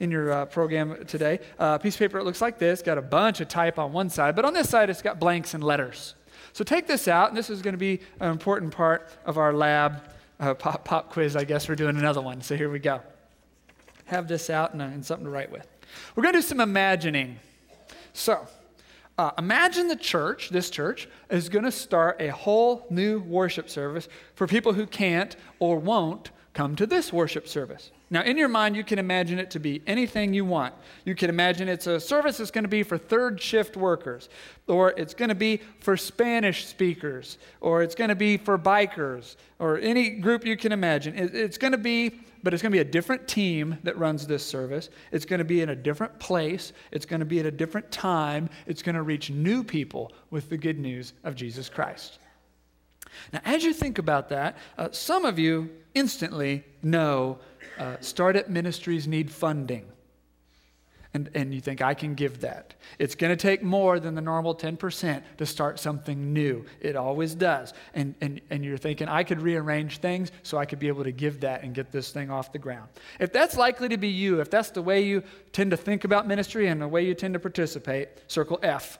in 0.00 0.10
your 0.10 0.32
uh, 0.32 0.46
program 0.46 1.04
today. 1.06 1.40
Uh, 1.58 1.78
piece 1.78 1.94
of 1.94 1.98
paper, 1.98 2.18
it 2.18 2.24
looks 2.24 2.40
like 2.40 2.58
this, 2.58 2.82
got 2.82 2.98
a 2.98 3.02
bunch 3.02 3.40
of 3.40 3.48
type 3.48 3.78
on 3.78 3.92
one 3.92 4.10
side, 4.10 4.36
but 4.36 4.44
on 4.44 4.54
this 4.54 4.68
side, 4.68 4.90
it's 4.90 5.02
got 5.02 5.18
blanks 5.18 5.54
and 5.54 5.62
letters. 5.62 6.14
So 6.52 6.64
take 6.64 6.86
this 6.86 7.08
out, 7.08 7.28
and 7.28 7.36
this 7.36 7.50
is 7.50 7.62
going 7.62 7.74
to 7.74 7.78
be 7.78 8.00
an 8.20 8.30
important 8.30 8.72
part 8.72 9.08
of 9.24 9.38
our 9.38 9.52
lab 9.52 10.02
uh, 10.40 10.54
pop, 10.54 10.84
pop 10.84 11.10
quiz. 11.10 11.36
I 11.36 11.44
guess 11.44 11.68
we're 11.68 11.74
doing 11.74 11.96
another 11.96 12.20
one. 12.20 12.42
So 12.42 12.56
here 12.56 12.70
we 12.70 12.78
go. 12.78 13.00
Have 14.06 14.28
this 14.28 14.50
out 14.50 14.72
and, 14.72 14.80
uh, 14.80 14.86
and 14.86 15.04
something 15.04 15.24
to 15.24 15.30
write 15.30 15.50
with. 15.50 15.66
We're 16.14 16.22
going 16.22 16.34
to 16.34 16.38
do 16.40 16.46
some 16.46 16.60
imagining. 16.60 17.38
So, 18.12 18.46
uh, 19.18 19.32
imagine 19.36 19.88
the 19.88 19.96
church, 19.96 20.50
this 20.50 20.70
church, 20.70 21.08
is 21.28 21.48
going 21.48 21.64
to 21.64 21.72
start 21.72 22.20
a 22.20 22.28
whole 22.28 22.86
new 22.88 23.18
worship 23.20 23.68
service 23.68 24.08
for 24.34 24.46
people 24.46 24.72
who 24.72 24.86
can't 24.86 25.36
or 25.58 25.78
won't 25.78 26.30
come 26.54 26.76
to 26.76 26.86
this 26.86 27.12
worship 27.12 27.48
service. 27.48 27.90
Now, 28.10 28.22
in 28.22 28.38
your 28.38 28.48
mind, 28.48 28.74
you 28.74 28.84
can 28.84 28.98
imagine 28.98 29.38
it 29.38 29.50
to 29.50 29.60
be 29.60 29.82
anything 29.86 30.32
you 30.32 30.44
want. 30.44 30.74
You 31.04 31.14
can 31.14 31.28
imagine 31.28 31.68
it's 31.68 31.86
a 31.86 32.00
service 32.00 32.38
that's 32.38 32.50
going 32.50 32.64
to 32.64 32.68
be 32.68 32.82
for 32.82 32.96
third 32.96 33.40
shift 33.40 33.76
workers, 33.76 34.30
or 34.66 34.94
it's 34.96 35.12
going 35.12 35.28
to 35.28 35.34
be 35.34 35.60
for 35.80 35.94
Spanish 35.96 36.66
speakers, 36.66 37.36
or 37.60 37.82
it's 37.82 37.94
going 37.94 38.08
to 38.08 38.14
be 38.14 38.38
for 38.38 38.58
bikers, 38.58 39.36
or 39.58 39.78
any 39.78 40.10
group 40.10 40.46
you 40.46 40.56
can 40.56 40.72
imagine. 40.72 41.14
It's 41.16 41.58
going 41.58 41.72
to 41.72 41.78
be, 41.78 42.20
but 42.42 42.54
it's 42.54 42.62
going 42.62 42.72
to 42.72 42.76
be 42.76 42.80
a 42.80 42.84
different 42.84 43.28
team 43.28 43.76
that 43.82 43.98
runs 43.98 44.26
this 44.26 44.44
service. 44.44 44.88
It's 45.12 45.26
going 45.26 45.40
to 45.40 45.44
be 45.44 45.60
in 45.60 45.68
a 45.68 45.76
different 45.76 46.18
place. 46.18 46.72
It's 46.90 47.04
going 47.04 47.20
to 47.20 47.26
be 47.26 47.40
at 47.40 47.46
a 47.46 47.50
different 47.50 47.90
time. 47.90 48.48
It's 48.66 48.82
going 48.82 48.94
to 48.94 49.02
reach 49.02 49.28
new 49.28 49.62
people 49.62 50.12
with 50.30 50.48
the 50.48 50.56
good 50.56 50.78
news 50.78 51.12
of 51.24 51.34
Jesus 51.34 51.68
Christ. 51.68 52.20
Now, 53.34 53.40
as 53.44 53.64
you 53.64 53.74
think 53.74 53.98
about 53.98 54.30
that, 54.30 54.56
uh, 54.78 54.88
some 54.92 55.26
of 55.26 55.38
you 55.38 55.70
instantly 55.94 56.64
know 56.82 57.38
uh, 57.78 57.96
startup 58.00 58.48
ministries 58.48 59.06
need 59.06 59.30
funding. 59.30 59.86
And, 61.14 61.30
and 61.34 61.54
you 61.54 61.60
think, 61.60 61.80
I 61.80 61.94
can 61.94 62.14
give 62.14 62.40
that. 62.42 62.74
It's 62.98 63.14
going 63.14 63.30
to 63.30 63.36
take 63.36 63.62
more 63.62 63.98
than 63.98 64.14
the 64.14 64.20
normal 64.20 64.54
10% 64.54 65.22
to 65.38 65.46
start 65.46 65.80
something 65.80 66.34
new. 66.34 66.66
It 66.80 66.96
always 66.96 67.34
does. 67.34 67.72
And, 67.94 68.14
and, 68.20 68.42
and 68.50 68.62
you're 68.62 68.76
thinking, 68.76 69.08
I 69.08 69.24
could 69.24 69.40
rearrange 69.40 69.98
things 69.98 70.30
so 70.42 70.58
I 70.58 70.66
could 70.66 70.78
be 70.78 70.86
able 70.88 71.04
to 71.04 71.10
give 71.10 71.40
that 71.40 71.62
and 71.62 71.74
get 71.74 71.90
this 71.90 72.12
thing 72.12 72.30
off 72.30 72.52
the 72.52 72.58
ground. 72.58 72.88
If 73.18 73.32
that's 73.32 73.56
likely 73.56 73.88
to 73.88 73.96
be 73.96 74.08
you, 74.08 74.40
if 74.40 74.50
that's 74.50 74.70
the 74.70 74.82
way 74.82 75.00
you 75.00 75.22
tend 75.52 75.70
to 75.70 75.78
think 75.78 76.04
about 76.04 76.28
ministry 76.28 76.68
and 76.68 76.80
the 76.80 76.88
way 76.88 77.06
you 77.06 77.14
tend 77.14 77.34
to 77.34 77.40
participate, 77.40 78.10
circle 78.26 78.58
F. 78.62 78.98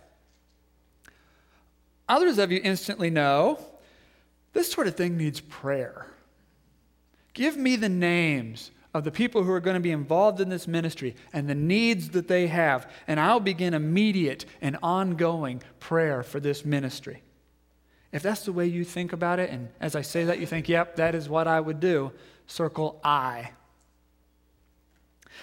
Others 2.08 2.38
of 2.38 2.50
you 2.50 2.61
instantly 2.64 3.11
know 3.11 3.58
This 4.54 4.73
sort 4.73 4.87
of 4.87 4.97
thing 4.97 5.16
needs 5.16 5.40
prayer. 5.40 6.06
Give 7.38 7.57
me 7.57 7.76
the 7.76 7.88
names 7.88 8.73
of 8.92 9.04
the 9.04 9.12
people 9.12 9.45
who 9.45 9.52
are 9.52 9.61
going 9.61 9.75
to 9.75 9.80
be 9.80 9.92
involved 9.92 10.40
in 10.40 10.49
this 10.49 10.66
ministry 10.66 11.14
and 11.33 11.49
the 11.49 11.54
needs 11.54 12.09
that 12.09 12.26
they 12.26 12.49
have, 12.49 12.90
and 13.07 13.21
I'll 13.21 13.38
begin 13.38 13.75
immediate 13.75 14.45
and 14.61 14.76
ongoing 14.83 15.62
prayer 15.78 16.25
for 16.25 16.40
this 16.40 16.64
ministry. 16.64 17.23
If 18.11 18.25
that's 18.25 18.45
the 18.45 18.52
way 18.52 18.66
you 18.66 18.83
think 18.83 19.12
about 19.12 19.38
it, 19.38 19.50
and 19.50 19.68
as 19.80 19.95
I 19.95 20.02
say 20.02 20.25
that, 20.25 20.40
you 20.40 20.47
think, 20.47 20.68
yep, 20.68 20.97
that 20.97 21.14
is 21.14 21.28
what 21.28 21.47
I 21.47 21.61
would 21.61 21.78
do, 21.78 22.11
circle 22.49 22.99
I. 23.04 23.52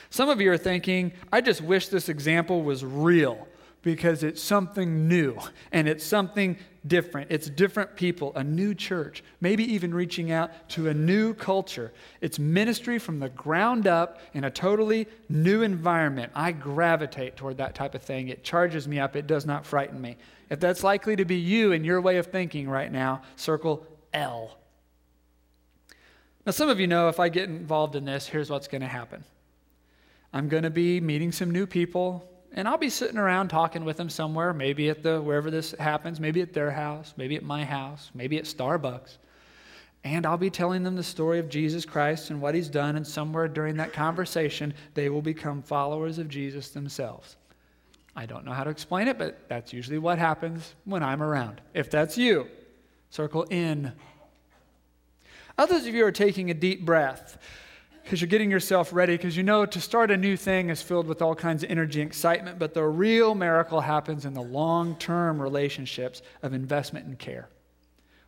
Some 0.10 0.28
of 0.28 0.42
you 0.42 0.52
are 0.52 0.58
thinking, 0.58 1.14
I 1.32 1.40
just 1.40 1.62
wish 1.62 1.88
this 1.88 2.10
example 2.10 2.62
was 2.62 2.84
real 2.84 3.48
because 3.86 4.24
it's 4.24 4.42
something 4.42 5.08
new 5.08 5.38
and 5.72 5.88
it's 5.88 6.04
something 6.04 6.58
different. 6.88 7.32
It's 7.32 7.48
different 7.52 7.96
people, 7.96 8.34
a 8.36 8.44
new 8.44 8.74
church, 8.74 9.24
maybe 9.42 9.64
even 9.74 9.94
reaching 9.94 10.32
out 10.32 10.50
to 10.70 10.90
a 10.90 10.94
new 10.94 11.36
culture. 11.36 11.94
It's 12.20 12.40
ministry 12.40 12.98
from 12.98 13.20
the 13.20 13.30
ground 13.30 13.86
up 13.86 14.20
in 14.34 14.44
a 14.44 14.50
totally 14.50 15.08
new 15.30 15.62
environment. 15.62 16.32
I 16.34 16.52
gravitate 16.52 17.38
toward 17.38 17.58
that 17.58 17.76
type 17.76 17.94
of 17.94 18.02
thing. 18.02 18.30
It 18.30 18.44
charges 18.44 18.88
me 18.88 19.00
up, 19.00 19.16
it 19.16 19.28
does 19.28 19.46
not 19.46 19.68
frighten 19.68 20.02
me. 20.02 20.18
If 20.50 20.60
that's 20.60 20.84
likely 20.84 21.16
to 21.18 21.26
be 21.26 21.36
you 21.36 21.72
and 21.72 21.86
your 21.86 22.02
way 22.02 22.18
of 22.18 22.26
thinking 22.26 22.68
right 22.68 22.92
now, 22.92 23.22
circle 23.36 23.86
L. 24.16 24.58
Now, 26.44 26.54
some 26.54 26.70
of 26.70 26.80
you 26.80 26.88
know 26.88 27.08
if 27.08 27.20
I 27.20 27.30
get 27.30 27.50
involved 27.50 27.96
in 27.96 28.06
this, 28.06 28.26
here's 28.26 28.50
what's 28.50 28.68
going 28.68 28.82
to 28.82 28.88
happen. 28.88 29.24
I'm 30.34 30.50
going 30.50 30.64
to 30.64 30.72
be 30.72 31.00
meeting 31.00 31.32
some 31.32 31.52
new 31.52 31.68
people, 31.68 32.28
and 32.56 32.70
I'll 32.70 32.78
be 32.78 32.90
sitting 32.90 33.18
around 33.18 33.50
talking 33.50 33.84
with 33.84 33.98
them 33.98 34.10
somewhere, 34.10 34.54
maybe 34.54 34.90
at 34.90 35.04
the 35.04 35.22
wherever 35.22 35.52
this 35.52 35.74
happens, 35.74 36.22
maybe 36.22 36.42
at 36.42 36.54
their 36.54 36.72
house, 36.72 37.14
maybe 37.18 37.36
at 37.36 37.44
my 37.44 37.66
house, 37.66 38.10
maybe 38.16 38.38
at 38.38 38.46
Starbucks. 38.46 39.18
And 40.06 40.26
I'll 40.26 40.38
be 40.38 40.50
telling 40.50 40.82
them 40.82 40.96
the 40.96 41.04
story 41.04 41.40
of 41.40 41.50
Jesus 41.50 41.84
Christ 41.84 42.30
and 42.30 42.42
what 42.42 42.56
he's 42.56 42.70
done, 42.70 42.96
and 42.96 43.06
somewhere 43.06 43.50
during 43.50 43.76
that 43.78 43.92
conversation, 43.92 44.74
they 44.94 45.10
will 45.10 45.22
become 45.22 45.62
followers 45.62 46.18
of 46.18 46.30
Jesus 46.30 46.70
themselves. 46.70 47.36
I 48.16 48.26
don't 48.26 48.46
know 48.46 48.54
how 48.54 48.64
to 48.64 48.70
explain 48.70 49.10
it, 49.10 49.18
but 49.18 49.50
that's 49.50 49.74
usually 49.74 49.98
what 49.98 50.18
happens 50.18 50.76
when 50.86 51.04
I'm 51.04 51.22
around. 51.22 51.60
If 51.74 51.92
that's 51.92 52.18
you, 52.18 52.48
circle 53.10 53.44
in. 53.50 53.92
Others 55.58 55.88
of 55.88 55.94
you 55.94 56.06
are 56.06 56.12
taking 56.12 56.50
a 56.50 56.54
deep 56.54 56.86
breath 56.86 57.38
because 58.06 58.22
you're 58.22 58.28
getting 58.28 58.52
yourself 58.52 58.94
ready 58.94 59.18
because 59.18 59.36
you 59.36 59.42
know 59.42 59.66
to 59.66 59.82
start 59.82 60.12
a 60.12 60.18
new 60.18 60.38
thing 60.38 60.70
is 60.70 60.80
filled 60.80 61.08
with 61.08 61.24
all 61.24 61.34
kinds 61.34 61.64
of 61.64 61.72
energy 61.72 62.02
and 62.02 62.08
excitement, 62.08 62.60
but 62.60 62.76
the 62.76 62.84
real 62.84 63.34
miracle 63.34 63.82
happens 63.82 64.26
in 64.26 64.34
the 64.36 64.44
long 64.44 64.96
term 64.98 65.42
relationships 65.42 66.22
of 66.44 66.54
investment 66.54 67.08
and 67.08 67.18
care. 67.18 67.50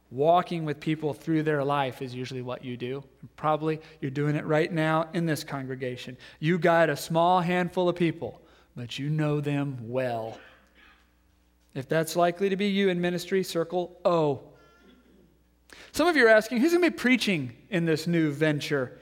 Walking 0.09 0.65
with 0.65 0.79
people 0.79 1.13
through 1.13 1.43
their 1.43 1.63
life 1.63 2.01
is 2.01 2.15
usually 2.15 2.41
what 2.41 2.65
you 2.65 2.75
do. 2.75 3.03
Probably 3.35 3.79
you're 4.01 4.09
doing 4.09 4.35
it 4.35 4.45
right 4.45 4.71
now 4.71 5.09
in 5.13 5.27
this 5.27 5.43
congregation. 5.43 6.17
You 6.39 6.57
guide 6.57 6.89
a 6.89 6.97
small 6.97 7.39
handful 7.39 7.87
of 7.87 7.95
people, 7.95 8.41
but 8.75 8.97
you 8.97 9.11
know 9.11 9.41
them 9.41 9.77
well. 9.81 10.39
If 11.75 11.87
that's 11.87 12.15
likely 12.15 12.49
to 12.49 12.55
be 12.55 12.65
you 12.65 12.89
in 12.89 12.99
ministry, 12.99 13.43
circle 13.43 13.99
O. 14.03 14.41
Some 15.91 16.07
of 16.07 16.15
you 16.15 16.25
are 16.25 16.29
asking, 16.29 16.61
who's 16.61 16.71
going 16.71 16.83
to 16.83 16.89
be 16.89 16.97
preaching 16.97 17.55
in 17.69 17.85
this 17.85 18.07
new 18.07 18.31
venture? 18.31 18.97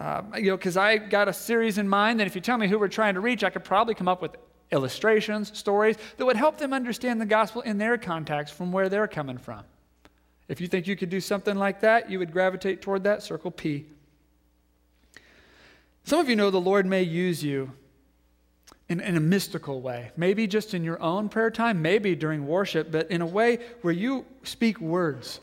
Uh, 0.00 0.22
you 0.36 0.46
know, 0.46 0.56
because 0.56 0.78
I 0.78 0.96
got 0.96 1.28
a 1.28 1.32
series 1.32 1.76
in 1.76 1.86
mind, 1.86 2.22
and 2.22 2.26
if 2.26 2.34
you 2.34 2.40
tell 2.40 2.56
me 2.56 2.66
who 2.66 2.78
we're 2.78 2.88
trying 2.88 3.14
to 3.14 3.20
reach, 3.20 3.44
I 3.44 3.50
could 3.50 3.64
probably 3.64 3.94
come 3.94 4.08
up 4.08 4.22
with 4.22 4.34
illustrations, 4.72 5.56
stories 5.56 5.96
that 6.16 6.24
would 6.24 6.36
help 6.36 6.56
them 6.56 6.72
understand 6.72 7.20
the 7.20 7.26
gospel 7.26 7.60
in 7.60 7.76
their 7.76 7.98
context 7.98 8.54
from 8.54 8.72
where 8.72 8.88
they're 8.88 9.06
coming 9.06 9.36
from. 9.36 9.62
If 10.48 10.58
you 10.58 10.68
think 10.68 10.86
you 10.86 10.96
could 10.96 11.10
do 11.10 11.20
something 11.20 11.54
like 11.54 11.80
that, 11.80 12.10
you 12.10 12.18
would 12.18 12.32
gravitate 12.32 12.80
toward 12.80 13.04
that 13.04 13.22
circle 13.22 13.50
P. 13.50 13.84
Some 16.04 16.18
of 16.18 16.30
you 16.30 16.36
know 16.36 16.50
the 16.50 16.58
Lord 16.58 16.86
may 16.86 17.02
use 17.02 17.44
you 17.44 17.70
in, 18.88 19.00
in, 19.00 19.18
a 19.18 19.20
mystical 19.20 19.82
way, 19.82 20.12
maybe 20.16 20.46
just 20.46 20.72
in 20.72 20.82
your 20.82 21.00
own 21.02 21.28
prayer 21.28 21.50
time, 21.50 21.82
maybe 21.82 22.14
during 22.14 22.46
worship, 22.46 22.90
but 22.90 23.10
in 23.10 23.20
a 23.20 23.26
way 23.26 23.58
where 23.82 23.92
you 23.92 24.24
speak 24.44 24.80
words 24.80 25.40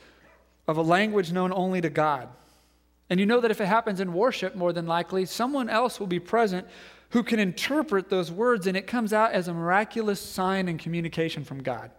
of 0.67 0.77
a 0.77 0.81
language 0.81 1.31
known 1.31 1.53
only 1.53 1.79
to 1.79 1.91
God. 1.91 2.27
And 3.09 3.19
you 3.19 3.25
know 3.25 3.39
that 3.39 3.51
if 3.51 3.61
it 3.61 3.67
happens 3.67 3.99
in 3.99 4.13
worship, 4.13 4.55
more 4.55 4.73
than 4.73 4.85
likely, 4.85 5.25
someone 5.25 5.69
else 5.69 5.99
will 5.99 6.07
be 6.07 6.19
present 6.19 6.67
who 7.11 7.23
can 7.23 7.39
interpret 7.39 8.09
those 8.09 8.31
words, 8.31 8.67
and 8.67 8.75
it 8.75 8.85
comes 8.85 9.13
out 9.13 9.31
as 9.31 9.47
a 9.47 9.53
miraculous 9.53 10.19
sign 10.19 10.67
and 10.67 10.77
communication 10.77 11.45
from 11.45 11.63
God. 11.63 11.91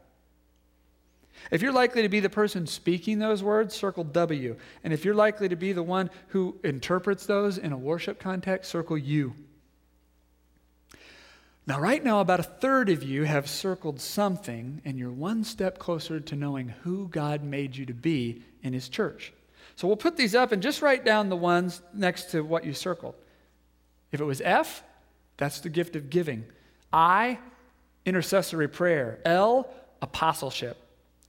If 1.51 1.63
you're 1.63 1.73
likely 1.73 2.03
to 2.03 2.09
be 2.09 2.21
the 2.21 2.29
person 2.29 2.67
speaking 2.67 3.19
those 3.19 3.43
words, 3.43 3.75
circle 3.75 4.05
W. 4.05 4.57
And 4.85 4.93
if 4.93 5.05
you're 5.05 5.15
likely 5.15 5.49
to 5.49 5.57
be 5.57 5.73
the 5.73 5.83
one 5.83 6.11
who 6.29 6.59
interprets 6.63 7.25
those 7.25 7.57
in 7.57 7.73
a 7.73 7.79
worship 7.79 8.19
context, 8.19 8.71
circle 8.71 8.99
U. 8.99 9.35
Now, 11.67 11.81
right 11.81 12.03
now, 12.03 12.21
about 12.21 12.41
a 12.41 12.45
third 12.45 12.89
of 12.89 13.03
you 13.03 13.25
have 13.25 13.49
circled 13.49 14.01
something, 14.01 14.81
and 14.85 14.99
you're 14.99 15.13
one 15.13 15.45
step 15.45 15.79
closer 15.79 16.19
to 16.19 16.37
knowing 16.37 16.69
who 16.83 17.09
God 17.09 17.43
made 17.43 17.77
you 17.77 17.87
to 17.87 17.95
be 17.95 18.43
in 18.63 18.73
His 18.73 18.89
church. 18.89 19.33
So 19.79 19.87
we'll 19.87 19.97
put 19.97 20.17
these 20.17 20.35
up 20.35 20.51
and 20.51 20.61
just 20.61 20.83
write 20.83 21.05
down 21.05 21.29
the 21.29 21.37
ones 21.37 21.83
next 21.95 22.33
to 22.33 22.41
what 22.41 22.65
you 22.65 22.75
circled. 22.75 23.15
If 24.11 24.21
it 24.21 24.25
was 24.25 24.41
F, 24.41 24.83
that's 25.37 25.61
the 25.61 25.69
gift 25.69 25.95
of 25.95 26.11
giving. 26.11 26.45
I, 26.93 27.39
intercessory 28.05 28.67
prayer. 28.67 29.21
L, 29.25 29.71
apostleship. 30.03 30.79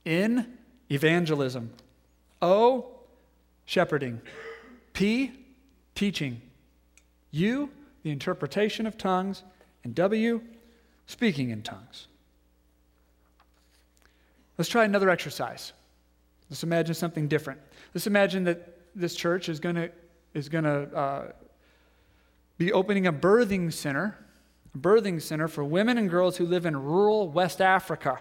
N, 0.04 0.58
evangelism. 0.90 1.70
O, 2.42 2.88
shepherding. 3.66 4.20
P, 4.94 5.30
teaching. 5.94 6.42
U, 7.30 7.70
the 8.02 8.10
interpretation 8.10 8.84
of 8.84 8.98
tongues. 8.98 9.44
And 9.84 9.94
W, 9.94 10.40
speaking 11.06 11.50
in 11.50 11.62
tongues. 11.62 12.08
Let's 14.58 14.68
try 14.68 14.84
another 14.84 15.08
exercise. 15.08 15.72
Let's 16.50 16.64
imagine 16.64 16.94
something 16.94 17.28
different. 17.28 17.60
Let's 17.94 18.08
imagine 18.08 18.44
that 18.44 18.76
this 18.94 19.14
church 19.14 19.48
is 19.48 19.60
going 19.60 19.76
to 19.76 19.90
is 20.34 20.48
going 20.48 20.64
to 20.64 20.96
uh, 20.96 21.32
be 22.58 22.72
opening 22.72 23.06
a 23.06 23.12
birthing 23.12 23.72
center, 23.72 24.16
a 24.74 24.78
birthing 24.78 25.20
center 25.20 25.48
for 25.48 25.64
women 25.64 25.98
and 25.98 26.10
girls 26.10 26.36
who 26.36 26.46
live 26.46 26.66
in 26.66 26.76
rural 26.76 27.28
West 27.28 27.60
Africa. 27.60 28.20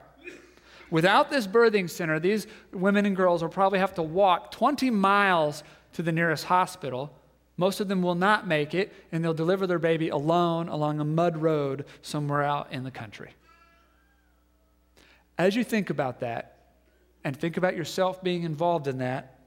Without 0.90 1.30
this 1.30 1.46
birthing 1.46 1.90
center, 1.90 2.20
these 2.20 2.48
women 2.72 3.06
and 3.06 3.16
girls 3.16 3.44
will 3.44 3.50
probably 3.50 3.78
have 3.78 3.94
to 3.96 4.02
walk 4.02 4.52
20 4.52 4.90
miles 4.90 5.64
to 5.94 6.02
the 6.02 6.12
nearest 6.12 6.46
hospital. 6.46 7.12
Most 7.58 7.80
of 7.80 7.88
them 7.88 8.02
will 8.02 8.16
not 8.16 8.48
make 8.48 8.74
it, 8.74 8.92
and 9.12 9.24
they'll 9.24 9.34
deliver 9.34 9.68
their 9.68 9.80
baby 9.80 10.10
alone 10.10 10.68
along 10.68 11.00
a 11.00 11.06
mud 11.06 11.38
road 11.38 11.86
somewhere 12.02 12.42
out 12.42 12.72
in 12.72 12.84
the 12.84 12.92
country. 12.92 13.34
As 15.38 15.56
you 15.56 15.64
think 15.64 15.90
about 15.90 16.22
that, 16.22 16.59
and 17.24 17.36
think 17.36 17.58
about 17.58 17.76
yourself 17.76 18.24
being 18.24 18.44
involved 18.44 18.88
in 18.88 19.00
that, 19.00 19.40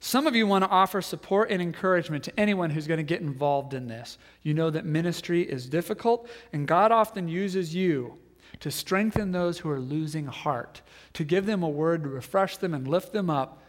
some 0.00 0.26
of 0.26 0.36
you 0.36 0.46
want 0.46 0.64
to 0.64 0.70
offer 0.70 1.00
support 1.00 1.50
and 1.50 1.62
encouragement 1.62 2.24
to 2.24 2.38
anyone 2.38 2.68
who's 2.68 2.86
going 2.86 2.98
to 2.98 3.04
get 3.04 3.22
involved 3.22 3.72
in 3.72 3.86
this. 3.86 4.18
You 4.42 4.52
know 4.52 4.68
that 4.68 4.84
ministry 4.84 5.42
is 5.42 5.66
difficult, 5.66 6.28
and 6.52 6.68
God 6.68 6.92
often 6.92 7.26
uses 7.26 7.74
you 7.74 8.18
to 8.60 8.70
strengthen 8.70 9.32
those 9.32 9.58
who 9.58 9.70
are 9.70 9.80
losing 9.80 10.26
heart, 10.26 10.82
to 11.14 11.24
give 11.24 11.46
them 11.46 11.62
a 11.62 11.68
word 11.68 12.02
to 12.02 12.10
refresh 12.10 12.58
them 12.58 12.74
and 12.74 12.86
lift 12.86 13.12
them 13.12 13.30
up 13.30 13.62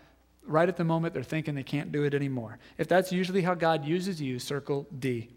right 0.45 0.67
at 0.69 0.77
the 0.77 0.83
moment 0.83 1.13
they're 1.13 1.23
thinking 1.23 1.55
they 1.55 1.63
can't 1.63 1.91
do 1.91 2.03
it 2.03 2.13
anymore. 2.13 2.59
If 2.77 2.87
that's 2.87 3.11
usually 3.11 3.41
how 3.41 3.55
God 3.55 3.85
uses 3.85 4.21
you, 4.21 4.37
circle 4.37 4.87
D. 4.99 5.29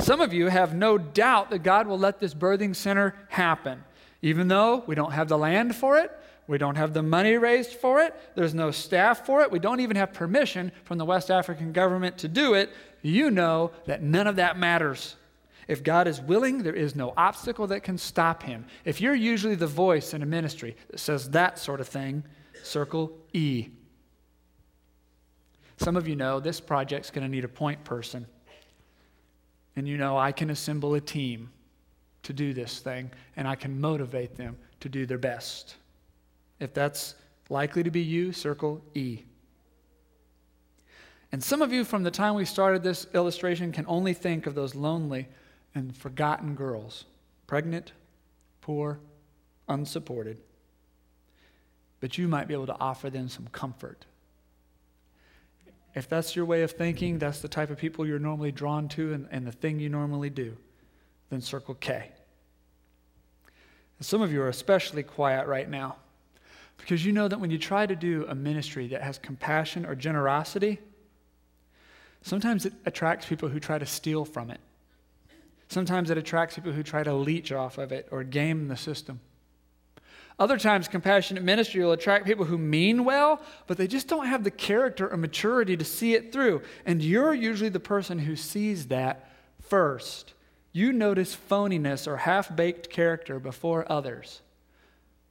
Some 0.00 0.20
of 0.20 0.32
you 0.32 0.48
have 0.48 0.74
no 0.74 0.98
doubt 0.98 1.50
that 1.50 1.60
God 1.60 1.86
will 1.86 1.98
let 1.98 2.20
this 2.20 2.34
birthing 2.34 2.76
center 2.76 3.14
happen, 3.28 3.82
even 4.20 4.48
though 4.48 4.84
we 4.86 4.94
don't 4.94 5.12
have 5.12 5.28
the 5.28 5.38
land 5.38 5.74
for 5.74 5.98
it, 5.98 6.12
we 6.48 6.58
don't 6.58 6.76
have 6.76 6.92
the 6.92 7.02
money 7.02 7.36
raised 7.36 7.74
for 7.74 8.00
it. 8.00 8.14
There's 8.34 8.54
no 8.54 8.70
staff 8.70 9.24
for 9.24 9.42
it. 9.42 9.50
We 9.50 9.58
don't 9.58 9.80
even 9.80 9.96
have 9.96 10.12
permission 10.12 10.72
from 10.84 10.98
the 10.98 11.04
West 11.04 11.30
African 11.30 11.72
government 11.72 12.18
to 12.18 12.28
do 12.28 12.54
it. 12.54 12.70
You 13.00 13.30
know 13.30 13.70
that 13.86 14.02
none 14.02 14.26
of 14.26 14.36
that 14.36 14.58
matters. 14.58 15.16
If 15.68 15.82
God 15.82 16.08
is 16.08 16.20
willing, 16.20 16.62
there 16.62 16.74
is 16.74 16.96
no 16.96 17.14
obstacle 17.16 17.68
that 17.68 17.82
can 17.82 17.96
stop 17.96 18.42
him. 18.42 18.66
If 18.84 19.00
you're 19.00 19.14
usually 19.14 19.54
the 19.54 19.66
voice 19.66 20.12
in 20.12 20.22
a 20.22 20.26
ministry 20.26 20.76
that 20.90 20.98
says 20.98 21.30
that 21.30 21.58
sort 21.58 21.80
of 21.80 21.88
thing, 21.88 22.24
circle 22.62 23.12
E. 23.32 23.68
Some 25.76 25.96
of 25.96 26.06
you 26.06 26.16
know 26.16 26.40
this 26.40 26.60
project's 26.60 27.10
going 27.10 27.24
to 27.24 27.30
need 27.30 27.44
a 27.44 27.48
point 27.48 27.82
person. 27.84 28.26
And 29.76 29.88
you 29.88 29.96
know 29.96 30.18
I 30.18 30.32
can 30.32 30.50
assemble 30.50 30.94
a 30.94 31.00
team 31.00 31.50
to 32.24 32.32
do 32.32 32.52
this 32.52 32.80
thing, 32.80 33.10
and 33.36 33.48
I 33.48 33.54
can 33.54 33.80
motivate 33.80 34.36
them 34.36 34.56
to 34.80 34.88
do 34.88 35.06
their 35.06 35.18
best. 35.18 35.76
If 36.62 36.72
that's 36.72 37.16
likely 37.48 37.82
to 37.82 37.90
be 37.90 38.02
you, 38.02 38.30
circle 38.30 38.84
E. 38.94 39.24
And 41.32 41.42
some 41.42 41.60
of 41.60 41.72
you, 41.72 41.82
from 41.82 42.04
the 42.04 42.10
time 42.12 42.36
we 42.36 42.44
started 42.44 42.84
this 42.84 43.04
illustration, 43.14 43.72
can 43.72 43.84
only 43.88 44.14
think 44.14 44.46
of 44.46 44.54
those 44.54 44.76
lonely 44.76 45.26
and 45.74 45.96
forgotten 45.96 46.54
girls 46.54 47.04
pregnant, 47.48 47.92
poor, 48.60 49.00
unsupported. 49.68 50.38
but 51.98 52.16
you 52.16 52.28
might 52.28 52.46
be 52.46 52.54
able 52.54 52.66
to 52.66 52.78
offer 52.78 53.10
them 53.10 53.28
some 53.28 53.48
comfort. 53.48 54.06
If 55.96 56.08
that's 56.08 56.36
your 56.36 56.44
way 56.44 56.62
of 56.62 56.70
thinking, 56.70 57.18
that's 57.18 57.40
the 57.40 57.48
type 57.48 57.70
of 57.70 57.78
people 57.78 58.06
you're 58.06 58.20
normally 58.20 58.52
drawn 58.52 58.88
to 58.90 59.12
and, 59.12 59.26
and 59.32 59.44
the 59.44 59.52
thing 59.52 59.80
you 59.80 59.88
normally 59.88 60.30
do, 60.30 60.56
then 61.28 61.40
circle 61.40 61.74
K. 61.74 62.12
And 63.98 64.06
some 64.06 64.22
of 64.22 64.32
you 64.32 64.40
are 64.42 64.48
especially 64.48 65.02
quiet 65.02 65.48
right 65.48 65.68
now 65.68 65.96
because 66.78 67.04
you 67.04 67.12
know 67.12 67.28
that 67.28 67.40
when 67.40 67.50
you 67.50 67.58
try 67.58 67.86
to 67.86 67.94
do 67.94 68.26
a 68.28 68.34
ministry 68.34 68.88
that 68.88 69.02
has 69.02 69.18
compassion 69.18 69.86
or 69.86 69.94
generosity, 69.94 70.80
sometimes 72.22 72.66
it 72.66 72.72
attracts 72.86 73.26
people 73.26 73.48
who 73.48 73.60
try 73.60 73.78
to 73.78 73.86
steal 73.86 74.24
from 74.24 74.50
it. 74.50 74.60
Sometimes 75.68 76.10
it 76.10 76.18
attracts 76.18 76.56
people 76.56 76.72
who 76.72 76.82
try 76.82 77.02
to 77.02 77.14
leech 77.14 77.50
off 77.52 77.78
of 77.78 77.92
it 77.92 78.08
or 78.10 78.24
game 78.24 78.68
the 78.68 78.76
system. 78.76 79.20
Other 80.38 80.58
times, 80.58 80.88
compassionate 80.88 81.44
ministry 81.44 81.84
will 81.84 81.92
attract 81.92 82.26
people 82.26 82.46
who 82.46 82.58
mean 82.58 83.04
well, 83.04 83.40
but 83.66 83.76
they 83.76 83.86
just 83.86 84.08
don't 84.08 84.26
have 84.26 84.44
the 84.44 84.50
character 84.50 85.08
or 85.08 85.16
maturity 85.16 85.76
to 85.76 85.84
see 85.84 86.14
it 86.14 86.32
through. 86.32 86.62
And 86.84 87.02
you're 87.02 87.34
usually 87.34 87.68
the 87.68 87.80
person 87.80 88.18
who 88.18 88.34
sees 88.34 88.88
that 88.88 89.30
first. 89.60 90.34
You 90.72 90.92
notice 90.92 91.36
phoniness 91.36 92.06
or 92.06 92.16
half 92.18 92.54
baked 92.54 92.90
character 92.90 93.38
before 93.38 93.90
others. 93.90 94.40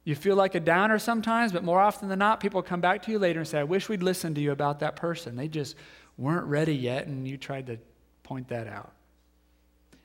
You 0.04 0.16
feel 0.16 0.34
like 0.34 0.54
a 0.54 0.60
downer 0.60 0.98
sometimes, 0.98 1.52
but 1.52 1.62
more 1.62 1.80
often 1.80 2.08
than 2.08 2.18
not, 2.18 2.40
people 2.40 2.62
come 2.62 2.80
back 2.80 3.02
to 3.02 3.12
you 3.12 3.18
later 3.18 3.40
and 3.40 3.48
say, 3.48 3.60
I 3.60 3.64
wish 3.64 3.88
we'd 3.88 4.02
listened 4.02 4.34
to 4.36 4.40
you 4.40 4.50
about 4.50 4.80
that 4.80 4.96
person. 4.96 5.36
They 5.36 5.48
just 5.48 5.76
weren't 6.16 6.46
ready 6.46 6.74
yet, 6.74 7.06
and 7.06 7.26
you 7.26 7.36
tried 7.36 7.68
to 7.68 7.78
point 8.24 8.48
that 8.48 8.66
out. 8.66 8.92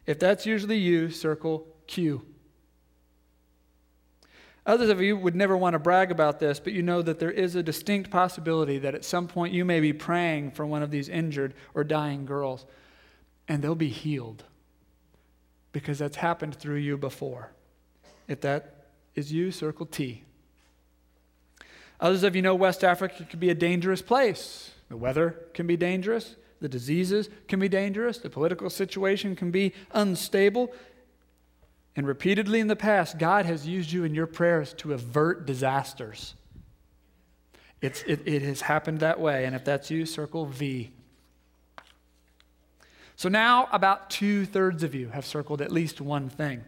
If 0.05 0.19
that's 0.19 0.45
usually 0.45 0.77
you, 0.77 1.09
circle 1.09 1.67
Q. 1.87 2.25
Others 4.67 4.89
of 4.89 5.01
you 5.01 5.17
would 5.17 5.35
never 5.35 5.57
want 5.57 5.73
to 5.73 5.79
brag 5.79 6.11
about 6.11 6.39
this, 6.39 6.59
but 6.59 6.73
you 6.73 6.83
know 6.83 7.01
that 7.01 7.19
there 7.19 7.31
is 7.31 7.55
a 7.55 7.63
distinct 7.63 8.11
possibility 8.11 8.77
that 8.79 8.93
at 8.93 9.05
some 9.05 9.27
point 9.27 9.53
you 9.53 9.65
may 9.65 9.79
be 9.79 9.93
praying 9.93 10.51
for 10.51 10.65
one 10.65 10.83
of 10.83 10.91
these 10.91 11.09
injured 11.09 11.53
or 11.73 11.83
dying 11.83 12.25
girls, 12.25 12.65
and 13.47 13.63
they'll 13.63 13.75
be 13.75 13.89
healed 13.89 14.43
because 15.71 15.97
that's 15.97 16.17
happened 16.17 16.55
through 16.55 16.75
you 16.75 16.97
before. 16.97 17.51
If 18.27 18.41
that 18.41 18.76
is 19.17 19.31
you, 19.31 19.51
circle 19.51 19.85
T. 19.85 20.23
Others 21.99 22.23
of 22.23 22.35
you 22.35 22.41
know 22.41 22.55
West 22.55 22.83
Africa 22.83 23.25
can 23.27 23.39
be 23.39 23.49
a 23.49 23.55
dangerous 23.55 24.01
place. 24.01 24.71
The 24.89 24.97
weather 24.97 25.35
can 25.53 25.65
be 25.65 25.75
dangerous. 25.75 26.35
The 26.61 26.69
diseases 26.69 27.29
can 27.47 27.59
be 27.59 27.67
dangerous. 27.67 28.19
The 28.19 28.29
political 28.29 28.69
situation 28.69 29.35
can 29.35 29.51
be 29.51 29.73
unstable. 29.91 30.71
And 31.95 32.07
repeatedly 32.07 32.59
in 32.59 32.67
the 32.67 32.75
past, 32.75 33.17
God 33.17 33.45
has 33.45 33.67
used 33.67 33.91
you 33.91 34.03
in 34.03 34.13
your 34.13 34.27
prayers 34.27 34.73
to 34.75 34.93
avert 34.93 35.47
disasters. 35.47 36.35
It's, 37.81 38.03
it, 38.03 38.21
it 38.25 38.43
has 38.43 38.61
happened 38.61 38.99
that 38.99 39.19
way. 39.19 39.45
And 39.45 39.55
if 39.55 39.65
that's 39.65 39.89
you, 39.89 40.05
circle 40.05 40.45
V. 40.45 40.91
So 43.15 43.29
now, 43.29 43.67
about 43.71 44.11
two 44.11 44.45
thirds 44.45 44.83
of 44.83 44.93
you 44.93 45.09
have 45.09 45.25
circled 45.25 45.61
at 45.61 45.71
least 45.71 45.99
one 45.99 46.29
thing. 46.29 46.63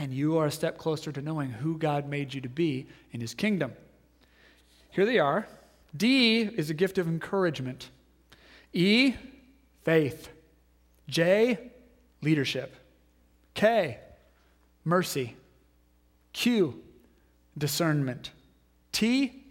And 0.00 0.14
you 0.14 0.38
are 0.38 0.46
a 0.46 0.50
step 0.50 0.78
closer 0.78 1.12
to 1.12 1.20
knowing 1.20 1.50
who 1.50 1.76
God 1.76 2.08
made 2.08 2.32
you 2.32 2.40
to 2.40 2.48
be 2.48 2.86
in 3.12 3.20
His 3.20 3.34
kingdom. 3.34 3.74
Here 4.88 5.04
they 5.04 5.18
are. 5.18 5.46
D 5.94 6.40
is 6.40 6.70
a 6.70 6.74
gift 6.74 6.96
of 6.96 7.06
encouragement. 7.06 7.90
E, 8.72 9.12
faith. 9.84 10.30
J, 11.06 11.70
leadership. 12.22 12.76
K, 13.52 13.98
mercy. 14.86 15.36
Q, 16.32 16.82
discernment. 17.58 18.30
T, 18.92 19.44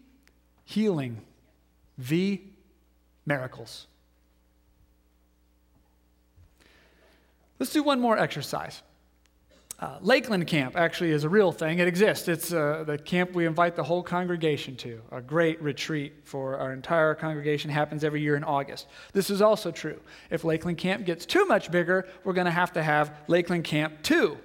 healing. 0.65 1.21
V, 1.99 2.41
miracles. 3.23 3.85
Let's 7.59 7.71
do 7.71 7.83
one 7.83 7.99
more 7.99 8.17
exercise. 8.17 8.81
Uh, 9.79 9.97
Lakeland 10.01 10.45
Camp 10.45 10.75
actually 10.75 11.11
is 11.11 11.23
a 11.23 11.29
real 11.29 11.53
thing. 11.53 11.79
It 11.79 11.87
exists. 11.87 12.27
It's 12.27 12.51
uh, 12.51 12.83
the 12.85 12.97
camp 12.97 13.31
we 13.33 13.45
invite 13.45 13.77
the 13.77 13.83
whole 13.83 14.03
congregation 14.03 14.75
to. 14.77 15.01
A 15.13 15.21
great 15.21 15.61
retreat 15.61 16.13
for 16.25 16.57
our 16.57 16.73
entire 16.73 17.15
congregation 17.15 17.71
happens 17.71 18.03
every 18.03 18.21
year 18.21 18.35
in 18.35 18.43
August. 18.43 18.87
This 19.13 19.29
is 19.29 19.41
also 19.41 19.71
true. 19.71 19.97
If 20.29 20.43
Lakeland 20.43 20.79
Camp 20.79 21.05
gets 21.05 21.25
too 21.25 21.45
much 21.45 21.71
bigger, 21.71 22.05
we're 22.25 22.33
going 22.33 22.45
to 22.45 22.51
have 22.51 22.73
to 22.73 22.83
have 22.83 23.15
Lakeland 23.27 23.63
Camp 23.63 23.93
2. 24.03 24.37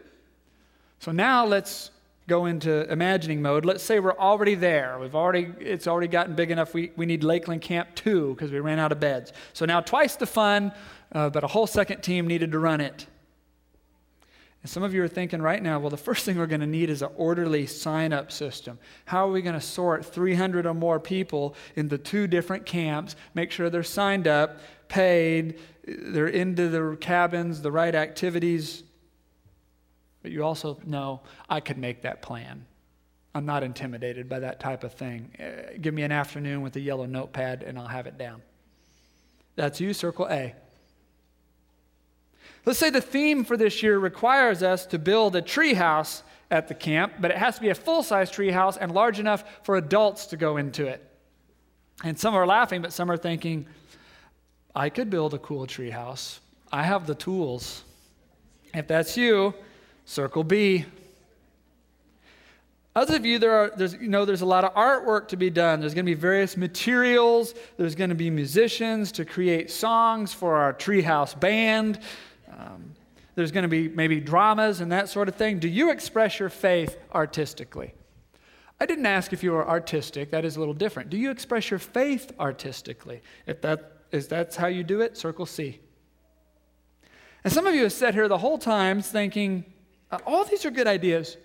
So 1.01 1.11
now 1.11 1.45
let's 1.45 1.91
go 2.29 2.47
into 2.47 2.91
imagining 2.91 3.43
mode. 3.43 3.65
Let's 3.65 3.83
say 3.83 3.99
we're 3.99 4.17
already 4.17 4.55
there. 4.55 5.01
We've 5.01 5.17
already 5.17 5.53
it's 5.59 5.89
already 5.89 6.09
gotten 6.09 6.37
big 6.37 6.53
enough. 6.53 6.75
We, 6.75 6.93
we 6.95 7.07
need 7.07 7.25
Lakeland 7.25 7.61
Camp 7.61 7.89
2 7.97 8.35
because 8.35 8.53
we 8.53 8.61
ran 8.61 8.79
out 8.79 8.93
of 8.93 9.01
beds. 9.01 9.33
So 9.53 9.67
now 9.67 9.81
twice 9.81 10.15
the 10.15 10.27
fun, 10.27 10.73
uh, 11.11 11.29
but 11.31 11.43
a 11.43 11.49
whole 11.49 11.67
second 11.67 12.03
team 12.03 12.29
needed 12.29 12.53
to 12.53 12.61
run 12.61 12.81
it. 12.81 13.09
And 14.65 14.71
some 14.71 14.83
of 14.83 14.95
you 14.95 15.03
are 15.03 15.09
thinking 15.09 15.43
right 15.43 15.63
now, 15.63 15.79
well, 15.79 15.91
the 15.91 15.99
first 15.99 16.25
thing 16.25 16.39
we're 16.39 16.47
going 16.47 16.63
to 16.63 16.67
need 16.67 16.89
is 16.89 17.03
an 17.03 17.11
orderly 17.17 17.67
sign 17.67 18.15
up 18.15 18.33
system. 18.33 18.79
How 19.05 19.29
are 19.29 19.31
we 19.31 19.43
going 19.43 19.55
to 19.55 19.61
sort 19.61 20.07
300 20.07 20.65
or 20.65 20.73
more 20.73 20.99
people 20.99 21.55
into 21.77 21.99
two 21.99 22.27
different 22.27 22.65
camps, 22.65 23.15
make 23.35 23.51
sure 23.51 23.69
they're 23.69 23.83
signed 23.83 24.27
up, 24.27 24.61
paid, 24.89 25.61
they're 25.87 26.29
into 26.29 26.71
their 26.71 26.97
cabins, 26.97 27.61
the 27.61 27.71
right 27.71 27.95
activities? 27.95 28.85
But 30.23 30.33
you 30.33 30.43
also 30.43 30.81
know 30.87 31.21
I 31.51 31.61
could 31.61 31.77
make 31.77 32.01
that 32.01 32.23
plan. 32.23 32.65
I'm 33.35 33.45
not 33.45 33.65
intimidated 33.65 34.31
by 34.31 34.39
that 34.39 34.61
type 34.61 34.83
of 34.83 34.95
thing. 34.95 35.31
Uh, 35.39 35.77
give 35.79 35.93
me 35.93 36.05
an 36.05 36.13
afternoon 36.13 36.63
with 36.63 36.75
a 36.77 36.81
yellow 36.81 37.05
notepad 37.05 37.65
and 37.65 37.79
I'll 37.79 37.87
have 37.87 38.07
it 38.07 38.17
down. 38.17 38.41
That's 39.57 39.79
you, 39.79 39.93
circle 39.93 40.27
A. 40.31 40.55
Let's 42.67 42.79
say 42.79 42.91
the 42.91 43.01
theme 43.01 43.45
for 43.45 43.57
this 43.57 43.83
year 43.83 43.99
requires 43.99 44.63
us 44.63 44.87
to 44.87 44.99
build 44.99 45.37
a 45.37 45.43
treehouse 45.43 46.23
at 46.51 46.69
the 46.69 46.75
camp, 46.75 47.15
but 47.21 47.31
it 47.31 47.37
has 47.37 47.57
to 47.57 47.61
be 47.61 47.69
a 47.69 47.75
full 47.75 48.03
size 48.03 48.31
treehouse 48.31 48.79
and 48.81 48.93
large 48.93 49.19
enough 49.19 49.45
for 49.63 49.77
adults 49.77 50.27
to 50.27 50.37
go 50.37 50.57
into 50.57 50.87
it. 50.87 51.03
And 52.03 52.19
some 52.19 52.35
are 52.35 52.47
laughing, 52.47 52.83
but 52.83 52.93
some 52.93 53.11
are 53.11 53.17
thinking, 53.17 53.67
I 54.75 54.89
could 54.89 55.11
build 55.11 55.35
a 55.35 55.39
cool 55.39 55.67
treehouse. 55.67 56.39
I 56.73 56.83
have 56.83 57.07
the 57.07 57.15
tools. 57.15 57.85
If 58.73 58.89
that's 58.89 59.17
you, 59.17 59.55
Circle 60.05 60.45
B. 60.45 60.85
Others 62.97 63.17
of 63.17 63.27
you, 63.27 63.39
there 63.39 63.53
are, 63.53 63.73
there's, 63.77 63.95
you 63.95 64.09
know, 64.09 64.25
there's 64.25 64.43
a 64.43 64.47
lot 64.47 64.65
of 64.65 64.73
artwork 64.75 65.29
to 65.29 65.37
be 65.37 65.51
done. 65.51 65.81
There's 65.81 65.95
going 65.95 66.07
to 66.07 66.11
be 66.11 66.15
various 66.15 66.57
materials. 66.57 67.55
There's 67.77 67.95
going 67.95 68.11
to 68.11 68.17
be 68.17 68.31
musicians 68.31 69.11
to 69.13 69.25
create 69.25 69.71
songs 69.71 70.33
for 70.33 70.57
our 70.57 70.73
treehouse 70.73 71.39
band. 71.39 71.99
Um, 72.57 72.95
there's 73.35 73.51
going 73.51 73.63
to 73.63 73.69
be 73.69 73.89
maybe 73.89 74.21
dramas 74.21 74.81
and 74.81 74.93
that 74.93 75.09
sort 75.09 75.29
of 75.29 75.35
thing. 75.35 75.59
Do 75.59 75.69
you 75.69 75.91
express 75.91 76.39
your 76.39 76.49
faith 76.49 76.97
artistically? 77.13 77.95
I 78.81 78.87
didn't 78.87 79.07
ask 79.07 79.33
if 79.33 79.43
you 79.43 79.53
were 79.53 79.67
artistic. 79.69 80.31
That 80.31 80.45
is 80.45 80.57
a 80.57 80.59
little 80.59 80.75
different. 80.75 81.11
Do 81.11 81.17
you 81.17 81.31
express 81.31 81.71
your 81.71 81.79
faith 81.79 82.33
artistically? 82.39 83.23
If 83.47 83.61
that 83.63 83.93
is 84.13 84.29
that's 84.29 84.57
how 84.57 84.69
you 84.69 84.85
do 84.85 85.01
it, 85.01 85.17
circle 85.17 85.47
C. 85.47 85.81
And 87.43 87.53
some 87.53 87.67
of 87.67 87.75
you 87.75 87.83
have 87.83 87.93
sat 87.93 88.15
here 88.15 88.29
the 88.29 88.39
whole 88.39 88.59
time 88.59 89.03
thinking, 89.03 89.65
uh, 90.11 90.19
all 90.27 90.45
these 90.45 90.65
are 90.65 90.71
good 90.71 90.87
ideas. 90.87 91.37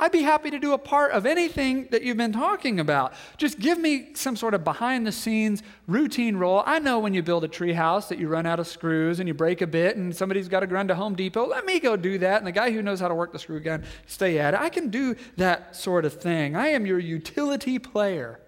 I'd 0.00 0.12
be 0.12 0.22
happy 0.22 0.50
to 0.50 0.58
do 0.58 0.72
a 0.72 0.78
part 0.78 1.12
of 1.12 1.26
anything 1.26 1.86
that 1.90 2.02
you've 2.02 2.16
been 2.16 2.32
talking 2.32 2.80
about. 2.80 3.12
Just 3.36 3.58
give 3.58 3.78
me 3.78 4.14
some 4.14 4.34
sort 4.34 4.54
of 4.54 4.64
behind 4.64 5.06
the 5.06 5.12
scenes 5.12 5.62
routine 5.86 6.36
role. 6.36 6.62
I 6.64 6.78
know 6.78 6.98
when 6.98 7.12
you 7.12 7.22
build 7.22 7.44
a 7.44 7.48
tree 7.48 7.74
house 7.74 8.08
that 8.08 8.18
you 8.18 8.26
run 8.26 8.46
out 8.46 8.58
of 8.58 8.66
screws 8.66 9.20
and 9.20 9.28
you 9.28 9.34
break 9.34 9.60
a 9.60 9.66
bit 9.66 9.98
and 9.98 10.16
somebody's 10.16 10.48
got 10.48 10.60
to 10.60 10.66
run 10.66 10.88
to 10.88 10.94
Home 10.94 11.14
Depot. 11.14 11.46
Let 11.46 11.66
me 11.66 11.78
go 11.80 11.96
do 11.96 12.16
that. 12.16 12.38
And 12.38 12.46
the 12.46 12.52
guy 12.52 12.70
who 12.70 12.80
knows 12.80 12.98
how 12.98 13.08
to 13.08 13.14
work 13.14 13.30
the 13.32 13.38
screw 13.38 13.60
gun, 13.60 13.84
stay 14.06 14.38
at 14.38 14.54
it. 14.54 14.60
I 14.60 14.70
can 14.70 14.88
do 14.88 15.16
that 15.36 15.76
sort 15.76 16.06
of 16.06 16.14
thing. 16.14 16.56
I 16.56 16.68
am 16.68 16.86
your 16.86 16.98
utility 16.98 17.78
player. 17.78 18.40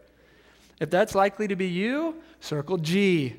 If 0.81 0.89
that's 0.89 1.15
likely 1.15 1.49
to 1.49 1.55
be 1.55 1.69
you, 1.69 2.17
circle 2.41 2.79
G. 2.79 3.37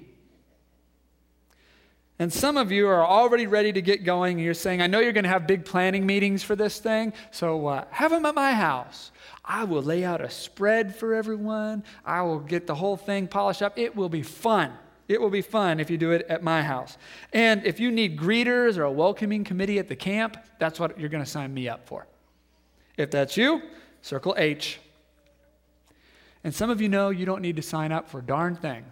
And 2.24 2.32
some 2.32 2.56
of 2.56 2.72
you 2.72 2.88
are 2.88 3.06
already 3.06 3.48
ready 3.48 3.74
to 3.74 3.82
get 3.82 4.06
going, 4.06 4.38
and 4.38 4.46
you're 4.46 4.54
saying, 4.54 4.82
I 4.82 4.88
know 4.88 5.02
you're 5.02 5.12
going 5.12 5.26
to 5.26 5.30
have 5.30 5.46
big 5.46 5.66
planning 5.66 6.06
meetings 6.06 6.42
for 6.42 6.56
this 6.56 6.80
thing, 6.80 7.12
so 7.32 7.68
uh, 7.68 7.84
have 7.90 8.12
them 8.12 8.26
at 8.26 8.34
my 8.34 8.54
house. 8.54 9.12
I 9.44 9.66
will 9.66 9.82
lay 9.82 10.06
out 10.06 10.22
a 10.22 10.30
spread 10.30 10.96
for 10.96 11.14
everyone. 11.14 11.84
I 12.06 12.22
will 12.22 12.40
get 12.40 12.66
the 12.66 12.76
whole 12.76 12.96
thing 12.96 13.28
polished 13.28 13.62
up. 13.62 13.78
It 13.78 13.94
will 13.94 14.08
be 14.08 14.22
fun. 14.22 14.72
It 15.10 15.20
will 15.20 15.32
be 15.32 15.42
fun 15.42 15.82
if 15.82 15.90
you 15.90 15.98
do 15.98 16.12
it 16.12 16.26
at 16.30 16.44
my 16.44 16.64
house. 16.64 16.98
And 17.34 17.66
if 17.66 17.78
you 17.82 17.92
need 17.92 18.18
greeters 18.18 18.78
or 18.78 18.84
a 18.84 18.92
welcoming 18.92 19.44
committee 19.44 19.78
at 19.78 19.90
the 19.90 19.96
camp, 19.98 20.38
that's 20.60 20.80
what 20.80 20.98
you're 20.98 21.10
going 21.10 21.26
to 21.26 21.30
sign 21.30 21.54
me 21.54 21.68
up 21.68 21.86
for. 21.86 22.08
If 22.96 23.12
that's 23.12 23.36
you, 23.36 23.62
circle 24.02 24.34
H. 24.38 24.80
And 26.46 26.56
some 26.56 26.70
of 26.70 26.80
you 26.80 26.88
know 26.88 27.10
you 27.10 27.26
don't 27.26 27.42
need 27.42 27.58
to 27.58 27.62
sign 27.62 27.92
up 27.92 28.10
for 28.10 28.20
a 28.20 28.24
darn 28.24 28.56
thing 28.56 28.86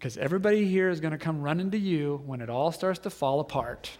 because 0.00 0.16
everybody 0.16 0.66
here 0.66 0.88
is 0.88 0.98
going 0.98 1.12
to 1.12 1.18
come 1.18 1.42
running 1.42 1.70
to 1.70 1.78
you 1.78 2.22
when 2.24 2.40
it 2.40 2.48
all 2.48 2.72
starts 2.72 3.00
to 3.00 3.10
fall 3.10 3.40
apart. 3.40 3.90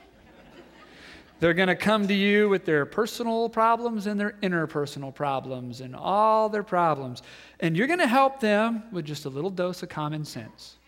They're 1.41 1.53
going 1.53 1.69
to 1.69 1.77
come 1.77 2.09
to 2.09 2.15
you 2.15 2.49
with 2.49 2.65
their 2.65 2.87
personal 2.87 3.51
problems 3.51 4.07
and 4.07 4.19
their 4.19 4.35
interpersonal 4.43 5.15
problems 5.15 5.83
and 5.83 5.95
all 5.95 6.49
their 6.49 6.63
problems. 6.63 7.21
And 7.61 7.77
you're 7.77 7.87
going 7.87 7.99
to 7.99 8.07
help 8.07 8.41
them 8.41 8.85
with 8.93 9.05
just 9.05 9.27
a 9.27 9.29
little 9.29 9.51
dose 9.51 9.83
of 9.83 9.91
common 9.91 10.25
sense. 10.25 10.79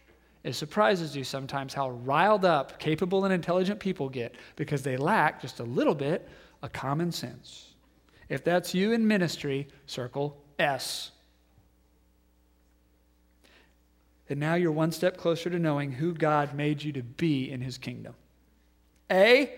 It 0.45 0.55
surprises 0.55 1.15
you 1.15 1.25
sometimes 1.25 1.75
how 1.75 1.91
riled 1.91 2.47
up, 2.47 2.79
capable, 2.79 3.27
and 3.27 3.35
intelligent 3.35 3.81
people 3.81 4.09
get 4.09 4.35
because 4.57 4.83
they 4.83 4.97
lack 4.97 5.43
just 5.43 5.61
a 5.61 5.65
little 5.65 5.95
bit 5.95 6.27
of 6.63 6.73
common 6.73 7.13
sense. 7.13 7.75
If 8.31 8.45
that's 8.45 8.75
you 8.75 8.93
in 8.93 9.07
ministry, 9.07 9.69
circle 9.85 10.43
S. 10.59 11.11
And 14.29 14.41
now 14.41 14.55
you're 14.55 14.73
one 14.73 14.93
step 14.93 15.17
closer 15.17 15.51
to 15.51 15.59
knowing 15.59 15.93
who 15.93 16.15
God 16.15 16.55
made 16.55 16.83
you 16.83 16.93
to 16.93 17.03
be 17.03 17.51
in 17.51 17.61
his 17.61 17.77
kingdom. 17.77 18.15
A, 19.11 19.53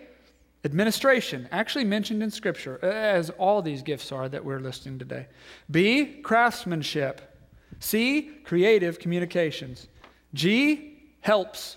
administration, 0.65 1.49
actually 1.53 1.85
mentioned 1.85 2.23
in 2.23 2.31
Scripture, 2.31 2.83
as 2.85 3.31
all 3.31 3.63
these 3.63 3.83
gifts 3.83 4.11
are 4.11 4.29
that 4.29 4.45
we're 4.45 4.61
listing 4.61 4.99
today. 4.99 5.27
B, 5.71 6.21
craftsmanship. 6.23 7.21
C, 7.79 8.31
creative 8.45 8.99
communications. 8.99 9.89
G, 10.33 10.99
helps. 11.21 11.77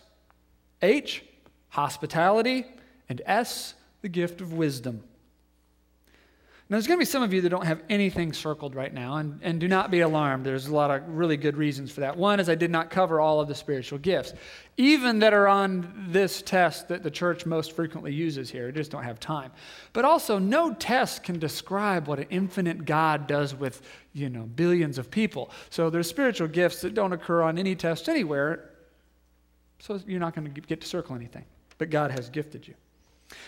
H, 0.82 1.24
hospitality. 1.70 2.66
And 3.10 3.22
S, 3.26 3.74
the 4.02 4.10
gift 4.10 4.42
of 4.42 4.54
wisdom. 4.54 5.04
Now, 6.70 6.76
there's 6.76 6.88
going 6.88 6.98
to 6.98 7.02
be 7.02 7.06
some 7.06 7.24
of 7.24 7.34
you 7.34 7.40
that 7.40 7.50
don't 7.50 7.66
have 7.66 7.82
anything 7.90 8.34
circled 8.34 8.76
right 8.76 8.94
now, 8.94 9.16
and, 9.16 9.40
and 9.42 9.58
do 9.58 9.70
not 9.70 9.90
be 9.90 10.02
alarmed. 10.02 10.46
There's 10.46 10.68
a 10.68 10.76
lot 10.76 10.92
of 10.92 11.08
really 11.08 11.38
good 11.38 11.56
reasons 11.56 11.94
for 11.94 12.02
that. 12.02 12.18
One 12.18 12.42
is 12.42 12.50
I 12.50 12.56
did 12.56 12.72
not 12.72 12.90
cover 12.90 13.22
all 13.22 13.40
of 13.40 13.48
the 13.48 13.56
spiritual 13.56 14.00
gifts, 14.00 14.34
even 14.76 15.20
that 15.20 15.34
are 15.34 15.48
on 15.48 16.08
this 16.10 16.42
test 16.42 16.90
that 16.90 17.04
the 17.04 17.12
church 17.12 17.46
most 17.46 17.72
frequently 17.72 18.14
uses 18.14 18.50
here. 18.50 18.68
I 18.68 18.72
just 18.72 18.92
don't 18.92 19.04
have 19.04 19.18
time. 19.18 19.54
But 19.94 20.04
also, 20.04 20.40
no 20.40 20.74
test 20.74 21.24
can 21.24 21.40
describe 21.40 22.06
what 22.06 22.20
an 22.20 22.28
infinite 22.32 22.84
God 22.84 23.28
does 23.28 23.56
with, 23.56 23.82
you 24.12 24.30
know, 24.30 24.44
billions 24.44 24.98
of 24.98 25.10
people. 25.10 25.52
So 25.70 25.90
there's 25.90 26.10
spiritual 26.10 26.50
gifts 26.50 26.82
that 26.82 26.94
don't 26.94 27.14
occur 27.14 27.44
on 27.44 27.58
any 27.58 27.76
test 27.76 28.10
anywhere, 28.10 28.72
so 29.80 30.02
you're 30.06 30.20
not 30.20 30.36
going 30.36 30.54
to 30.54 30.62
get 30.62 30.82
to 30.82 30.88
circle 30.88 31.16
anything. 31.16 31.46
But 31.78 31.92
God 31.92 32.12
has 32.12 32.30
gifted 32.30 32.68
you. 32.68 32.74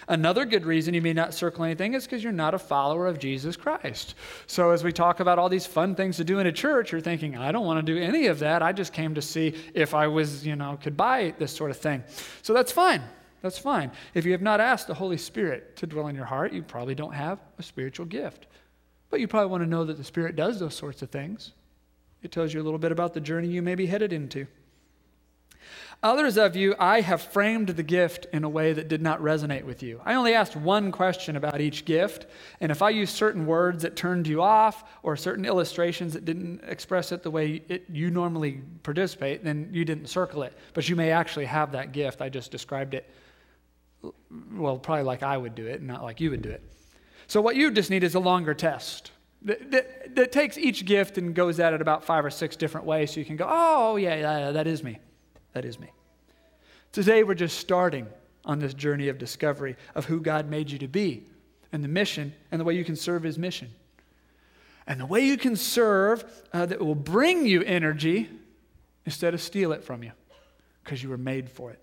Another 0.08 0.46
good 0.46 0.66
reason 0.66 0.94
you 0.94 1.02
may 1.02 1.14
not 1.14 1.34
circle 1.34 1.64
anything 1.64 1.94
is 1.94 2.04
because 2.04 2.24
you're 2.24 2.34
not 2.34 2.54
a 2.54 2.60
follower 2.60 3.08
of 3.08 3.20
Jesus 3.20 3.56
Christ. 3.56 4.16
So, 4.48 4.72
as 4.72 4.84
we 4.84 4.92
talk 4.92 5.20
about 5.20 5.40
all 5.40 5.50
these 5.50 5.66
fun 5.66 5.96
things 5.96 6.18
to 6.18 6.24
do 6.24 6.40
in 6.40 6.48
a 6.48 6.52
church, 6.52 6.92
you're 6.92 7.02
thinking, 7.02 7.38
I 7.38 7.52
don't 7.52 7.66
want 7.66 7.86
to 7.86 7.94
do 7.94 8.00
any 8.00 8.28
of 8.28 8.40
that. 8.40 8.62
I 8.62 8.74
just 8.74 8.92
came 8.92 9.16
to 9.16 9.22
see 9.22 9.56
if 9.74 9.94
I 9.94 10.08
was, 10.08 10.46
you 10.46 10.56
know, 10.56 10.78
could 10.82 10.98
buy 10.98 11.34
this 11.38 11.52
sort 11.56 11.72
of 11.72 11.78
thing. 11.78 12.04
So, 12.42 12.54
that's 12.54 12.72
fine. 12.72 13.02
That's 13.42 13.58
fine. 13.58 13.92
If 14.14 14.26
you 14.26 14.34
have 14.34 14.42
not 14.42 14.60
asked 14.60 14.88
the 14.88 14.94
Holy 14.94 15.18
Spirit 15.18 15.78
to 15.78 15.88
dwell 15.88 16.08
in 16.08 16.16
your 16.16 16.26
heart, 16.26 16.52
you 16.52 16.62
probably 16.62 16.96
don't 16.96 17.14
have 17.14 17.40
a 17.58 17.64
spiritual 17.64 18.06
gift. 18.06 18.48
But 19.10 19.22
you 19.22 19.28
probably 19.28 19.50
want 19.50 19.64
to 19.64 19.70
know 19.70 19.86
that 19.86 19.98
the 19.98 20.04
Spirit 20.04 20.36
does 20.36 20.60
those 20.60 20.76
sorts 20.76 21.02
of 21.02 21.10
things. 21.10 21.54
It 22.22 22.32
tells 22.32 22.54
you 22.54 22.62
a 22.62 22.64
little 22.64 22.80
bit 22.80 22.92
about 22.92 23.14
the 23.14 23.22
journey 23.22 23.48
you 23.48 23.62
may 23.62 23.76
be 23.76 23.86
headed 23.86 24.12
into. 24.12 24.46
Others 26.02 26.38
of 26.38 26.56
you, 26.56 26.76
I 26.80 27.02
have 27.02 27.22
framed 27.22 27.70
the 27.70 27.84
gift 27.84 28.26
in 28.32 28.46
a 28.46 28.50
way 28.50 28.72
that 28.72 28.88
did 28.88 29.02
not 29.02 29.20
resonate 29.20 29.66
with 29.66 29.84
you. 29.84 30.00
I 30.06 30.16
only 30.16 30.34
asked 30.34 30.56
one 30.56 30.94
question 30.94 31.36
about 31.36 31.60
each 31.60 31.84
gift, 31.84 32.26
and 32.62 32.72
if 32.72 32.82
I 32.82 32.90
used 32.90 33.14
certain 33.14 33.46
words 33.46 33.84
that 33.84 33.98
turned 33.98 34.26
you 34.26 34.42
off 34.42 34.86
or 35.04 35.18
certain 35.18 35.44
illustrations 35.44 36.14
that 36.14 36.24
didn't 36.24 36.64
express 36.64 37.12
it 37.12 37.22
the 37.22 37.30
way 37.30 37.62
it, 37.68 37.84
you 37.92 38.12
normally 38.12 38.62
participate, 38.82 39.44
then 39.44 39.68
you 39.74 39.84
didn't 39.84 40.08
circle 40.08 40.44
it. 40.44 40.54
But 40.74 40.88
you 40.88 40.96
may 40.96 41.12
actually 41.12 41.46
have 41.46 41.74
that 41.74 41.92
gift. 41.92 42.22
I 42.22 42.30
just 42.30 42.50
described 42.50 42.94
it, 42.94 43.10
well, 44.54 44.78
probably 44.78 45.04
like 45.04 45.22
I 45.22 45.36
would 45.36 45.54
do 45.54 45.66
it, 45.66 45.82
not 45.82 46.02
like 46.02 46.22
you 46.22 46.30
would 46.30 46.42
do 46.42 46.50
it. 46.50 46.64
So, 47.28 47.42
what 47.42 47.58
you 47.58 47.72
just 47.72 47.90
need 47.90 48.06
is 48.06 48.16
a 48.16 48.22
longer 48.22 48.54
test. 48.54 49.12
That, 49.42 49.70
that, 49.72 50.16
that 50.16 50.32
takes 50.32 50.58
each 50.58 50.86
gift 50.86 51.18
and 51.18 51.36
goes 51.36 51.60
at 51.60 51.74
it 51.74 51.82
about 51.82 52.06
five 52.06 52.24
or 52.24 52.30
six 52.30 52.56
different 52.56 52.88
ways 52.88 53.12
so 53.12 53.20
you 53.20 53.26
can 53.26 53.36
go, 53.36 53.48
oh, 53.50 53.98
yeah, 53.98 54.16
yeah, 54.16 54.52
that 54.52 54.66
is 54.66 54.82
me. 54.82 55.00
That 55.54 55.66
is 55.66 55.80
me. 55.80 55.92
Today, 56.92 57.24
we're 57.24 57.36
just 57.36 57.58
starting 57.58 58.08
on 58.46 58.60
this 58.60 58.74
journey 58.74 59.10
of 59.10 59.18
discovery 59.18 59.76
of 59.96 60.06
who 60.06 60.22
God 60.22 60.50
made 60.50 60.72
you 60.72 60.80
to 60.80 60.88
be 60.88 61.26
and 61.72 61.84
the 61.84 61.88
mission 61.88 62.34
and 62.52 62.60
the 62.60 62.66
way 62.66 62.74
you 62.74 62.86
can 62.86 62.96
serve 62.96 63.24
His 63.24 63.38
mission. 63.38 63.70
And 64.88 65.00
the 65.00 65.06
way 65.06 65.22
you 65.22 65.38
can 65.38 65.56
serve 65.56 66.26
uh, 66.52 66.66
that 66.66 66.80
will 66.80 66.96
bring 66.96 67.46
you 67.46 67.62
energy 67.64 68.28
instead 69.06 69.34
of 69.34 69.42
steal 69.42 69.72
it 69.72 69.84
from 69.84 70.04
you 70.04 70.12
because 70.84 71.04
you 71.04 71.10
were 71.10 71.18
made 71.18 71.50
for 71.50 71.72
it. 71.72 71.80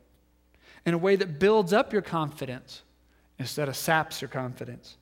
In 0.85 0.95
a 0.95 0.99
way 0.99 1.15
that 1.17 1.39
builds 1.39 1.73
up 1.73 1.93
your 1.93 2.03
confidence 2.03 2.83
instead 3.39 3.69
of 3.69 3.77
saps 3.77 4.21
your 4.21 4.29
confidence. 4.29 4.97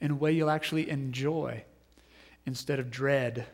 In 0.00 0.10
a 0.10 0.14
way 0.14 0.32
you'll 0.32 0.50
actually 0.50 0.90
enjoy 0.90 1.62
instead 2.46 2.80
of 2.80 2.90
dread. 2.90 3.46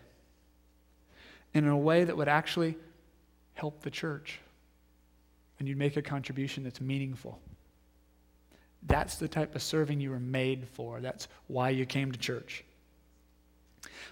And 1.53 1.67
in 1.67 1.71
a 1.71 1.77
way 1.77 2.05
that 2.05 2.17
would 2.17 2.29
actually 2.29 2.77
help 3.55 3.81
the 3.83 3.91
church 3.91 4.41
and 5.59 5.69
you'd 5.69 5.79
make 5.79 5.97
a 5.97 6.03
contribution 6.03 6.65
that's 6.65 6.81
meaningful. 6.81 7.39
That's 8.87 9.17
the 9.17 9.29
type 9.29 9.55
of 9.55 9.63
serving 9.63 10.01
you 10.01 10.11
were 10.11 10.21
made 10.21 10.69
for. 10.69 11.01
That's 11.01 11.29
why 11.47 11.71
you 11.71 11.87
came 11.87 12.13
to 12.13 12.19
church. 12.19 12.65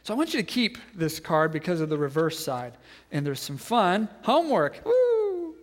So 0.02 0.14
I 0.14 0.16
want 0.16 0.32
you 0.32 0.40
to 0.40 0.46
keep 0.46 0.78
this 0.94 1.20
card 1.20 1.52
because 1.52 1.80
of 1.80 1.88
the 1.88 1.98
reverse 1.98 2.42
side. 2.42 2.74
And 3.10 3.26
there's 3.26 3.40
some 3.40 3.58
fun 3.58 4.08
homework. 4.22 4.80
Woo! 4.84 5.54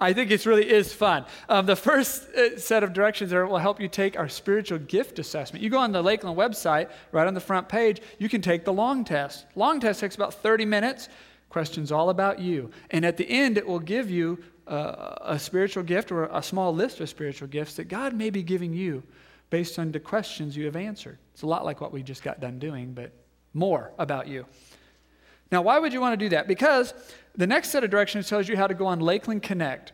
I 0.00 0.12
think 0.12 0.30
it 0.30 0.44
really 0.44 0.68
is 0.68 0.92
fun. 0.92 1.24
Um, 1.48 1.66
the 1.66 1.76
first 1.76 2.28
uh, 2.34 2.58
set 2.58 2.82
of 2.82 2.92
directions 2.92 3.30
there 3.30 3.46
will 3.46 3.58
help 3.58 3.80
you 3.80 3.88
take 3.88 4.18
our 4.18 4.28
spiritual 4.28 4.78
gift 4.78 5.18
assessment. 5.18 5.62
You 5.62 5.70
go 5.70 5.78
on 5.78 5.92
the 5.92 6.02
Lakeland 6.02 6.36
website, 6.36 6.90
right 7.12 7.26
on 7.26 7.34
the 7.34 7.40
front 7.40 7.68
page, 7.68 8.02
you 8.18 8.28
can 8.28 8.42
take 8.42 8.64
the 8.64 8.72
long 8.72 9.04
test. 9.04 9.46
Long 9.54 9.80
test 9.80 10.00
takes 10.00 10.16
about 10.16 10.34
30 10.34 10.64
minutes 10.64 11.08
questions 11.54 11.92
all 11.92 12.10
about 12.10 12.40
you. 12.40 12.68
And 12.90 13.04
at 13.06 13.16
the 13.16 13.30
end, 13.30 13.56
it 13.58 13.64
will 13.64 13.78
give 13.78 14.10
you 14.10 14.42
uh, 14.66 15.14
a 15.20 15.38
spiritual 15.38 15.84
gift 15.84 16.10
or 16.10 16.24
a 16.24 16.42
small 16.42 16.74
list 16.74 16.98
of 17.00 17.08
spiritual 17.08 17.46
gifts 17.46 17.74
that 17.76 17.84
God 17.84 18.12
may 18.12 18.30
be 18.30 18.42
giving 18.42 18.72
you 18.72 19.04
based 19.50 19.78
on 19.78 19.92
the 19.92 20.00
questions 20.00 20.56
you 20.56 20.64
have 20.64 20.74
answered. 20.74 21.16
It's 21.32 21.42
a 21.42 21.46
lot 21.46 21.64
like 21.64 21.80
what 21.80 21.92
we 21.92 22.02
just 22.02 22.24
got 22.24 22.40
done 22.40 22.58
doing, 22.58 22.92
but 22.92 23.12
more 23.52 23.92
about 24.00 24.26
you. 24.26 24.46
Now, 25.52 25.62
why 25.62 25.78
would 25.78 25.92
you 25.92 26.00
want 26.00 26.18
to 26.18 26.24
do 26.24 26.30
that? 26.30 26.48
Because 26.48 26.92
the 27.36 27.46
next 27.46 27.70
set 27.70 27.84
of 27.84 27.90
directions 27.90 28.28
tells 28.28 28.48
you 28.48 28.56
how 28.56 28.66
to 28.66 28.74
go 28.74 28.86
on 28.86 28.98
Lakeland 28.98 29.44
Connect, 29.44 29.92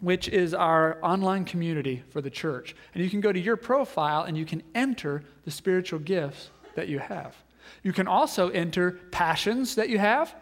which 0.00 0.26
is 0.26 0.54
our 0.54 0.98
online 1.04 1.44
community 1.44 2.02
for 2.10 2.20
the 2.20 2.30
church. 2.30 2.74
And 2.94 3.04
you 3.04 3.08
can 3.08 3.20
go 3.20 3.30
to 3.30 3.38
your 3.38 3.56
profile 3.56 4.24
and 4.24 4.36
you 4.36 4.44
can 4.44 4.60
enter 4.74 5.22
the 5.44 5.52
spiritual 5.52 6.00
gifts 6.00 6.50
that 6.74 6.88
you 6.88 6.98
have. 6.98 7.36
You 7.84 7.92
can 7.92 8.08
also 8.08 8.48
enter 8.48 8.98
passions 9.12 9.76
that 9.76 9.88
you 9.88 9.98
have 10.00 10.34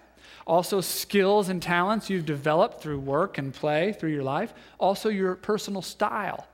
also 0.47 0.81
skills 0.81 1.49
and 1.49 1.63
talents 1.63 2.11
you've 2.11 2.27
developed 2.27 2.83
through 2.83 3.01
work 3.01 3.39
and 3.39 3.53
play 3.53 3.93
through 3.93 4.13
your 4.13 4.23
life, 4.23 4.53
also 4.79 5.09
your 5.09 5.35
personal 5.37 5.83
style. 5.83 6.47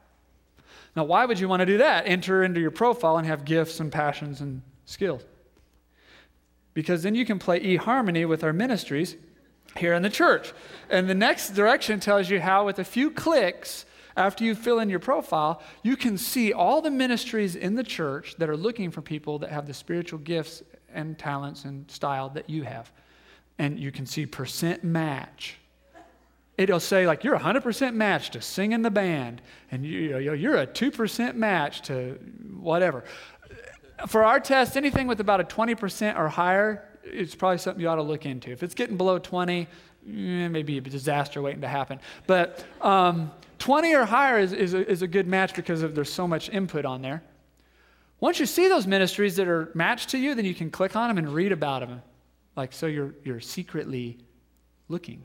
Now, 0.96 1.04
why 1.04 1.24
would 1.24 1.38
you 1.38 1.48
want 1.48 1.60
to 1.60 1.66
do 1.66 1.78
that? 1.78 2.06
Enter 2.06 2.42
into 2.42 2.60
your 2.60 2.70
profile 2.70 3.16
and 3.16 3.26
have 3.26 3.44
gifts 3.44 3.80
and 3.80 3.90
passions 3.92 4.40
and 4.40 4.62
skills. 4.86 5.22
Because 6.74 7.02
then 7.02 7.14
you 7.14 7.24
can 7.24 7.38
play 7.38 7.60
eHarmony 7.60 8.28
with 8.28 8.44
our 8.44 8.52
ministries 8.52 9.16
here 9.76 9.94
in 9.94 10.02
the 10.02 10.10
church. 10.10 10.52
And 10.88 11.08
the 11.08 11.14
next 11.14 11.50
direction 11.50 12.00
tells 12.00 12.30
you 12.30 12.40
how, 12.40 12.66
with 12.66 12.78
a 12.78 12.84
few 12.84 13.10
clicks, 13.10 13.86
after 14.16 14.44
you 14.44 14.54
fill 14.54 14.80
in 14.80 14.90
your 14.90 14.98
profile, 14.98 15.62
you 15.82 15.96
can 15.96 16.18
see 16.18 16.52
all 16.52 16.82
the 16.82 16.90
ministries 16.90 17.54
in 17.54 17.76
the 17.76 17.84
church 17.84 18.34
that 18.38 18.50
are 18.50 18.56
looking 18.56 18.90
for 18.90 19.00
people 19.00 19.38
that 19.38 19.50
have 19.50 19.66
the 19.66 19.74
spiritual 19.74 20.18
gifts 20.18 20.62
and 20.92 21.18
talents 21.18 21.64
and 21.64 21.88
style 21.90 22.28
that 22.30 22.50
you 22.50 22.64
have 22.64 22.92
and 23.60 23.78
you 23.78 23.92
can 23.92 24.06
see 24.06 24.24
percent 24.24 24.82
match. 24.82 25.58
It'll 26.56 26.80
say, 26.80 27.06
like, 27.06 27.24
you're 27.24 27.38
100% 27.38 27.94
match 27.94 28.30
to 28.30 28.40
sing 28.40 28.72
in 28.72 28.80
the 28.80 28.90
band, 28.90 29.42
and 29.70 29.84
you, 29.84 30.16
you're 30.18 30.56
a 30.56 30.66
2% 30.66 31.34
match 31.34 31.82
to 31.82 32.18
whatever. 32.58 33.04
For 34.06 34.24
our 34.24 34.40
test, 34.40 34.78
anything 34.78 35.06
with 35.06 35.20
about 35.20 35.42
a 35.42 35.44
20% 35.44 36.18
or 36.18 36.28
higher, 36.28 36.88
it's 37.04 37.34
probably 37.34 37.58
something 37.58 37.82
you 37.82 37.88
ought 37.88 37.96
to 37.96 38.02
look 38.02 38.24
into. 38.24 38.50
If 38.50 38.62
it's 38.62 38.74
getting 38.74 38.96
below 38.96 39.18
20, 39.18 39.60
eh, 39.60 39.66
maybe 40.48 40.78
a 40.78 40.80
disaster 40.80 41.42
waiting 41.42 41.60
to 41.60 41.68
happen. 41.68 42.00
But 42.26 42.64
um, 42.80 43.30
20 43.58 43.94
or 43.94 44.06
higher 44.06 44.38
is, 44.38 44.54
is, 44.54 44.72
a, 44.72 44.90
is 44.90 45.02
a 45.02 45.06
good 45.06 45.26
match 45.26 45.54
because 45.54 45.82
of, 45.82 45.94
there's 45.94 46.12
so 46.12 46.26
much 46.26 46.48
input 46.48 46.86
on 46.86 47.02
there. 47.02 47.22
Once 48.20 48.40
you 48.40 48.46
see 48.46 48.68
those 48.68 48.86
ministries 48.86 49.36
that 49.36 49.48
are 49.48 49.70
matched 49.74 50.08
to 50.10 50.18
you, 50.18 50.34
then 50.34 50.46
you 50.46 50.54
can 50.54 50.70
click 50.70 50.96
on 50.96 51.08
them 51.08 51.18
and 51.18 51.28
read 51.28 51.52
about 51.52 51.80
them 51.80 52.00
like, 52.60 52.74
so 52.74 52.86
you're, 52.86 53.14
you're 53.24 53.40
secretly 53.40 54.18
looking. 54.88 55.24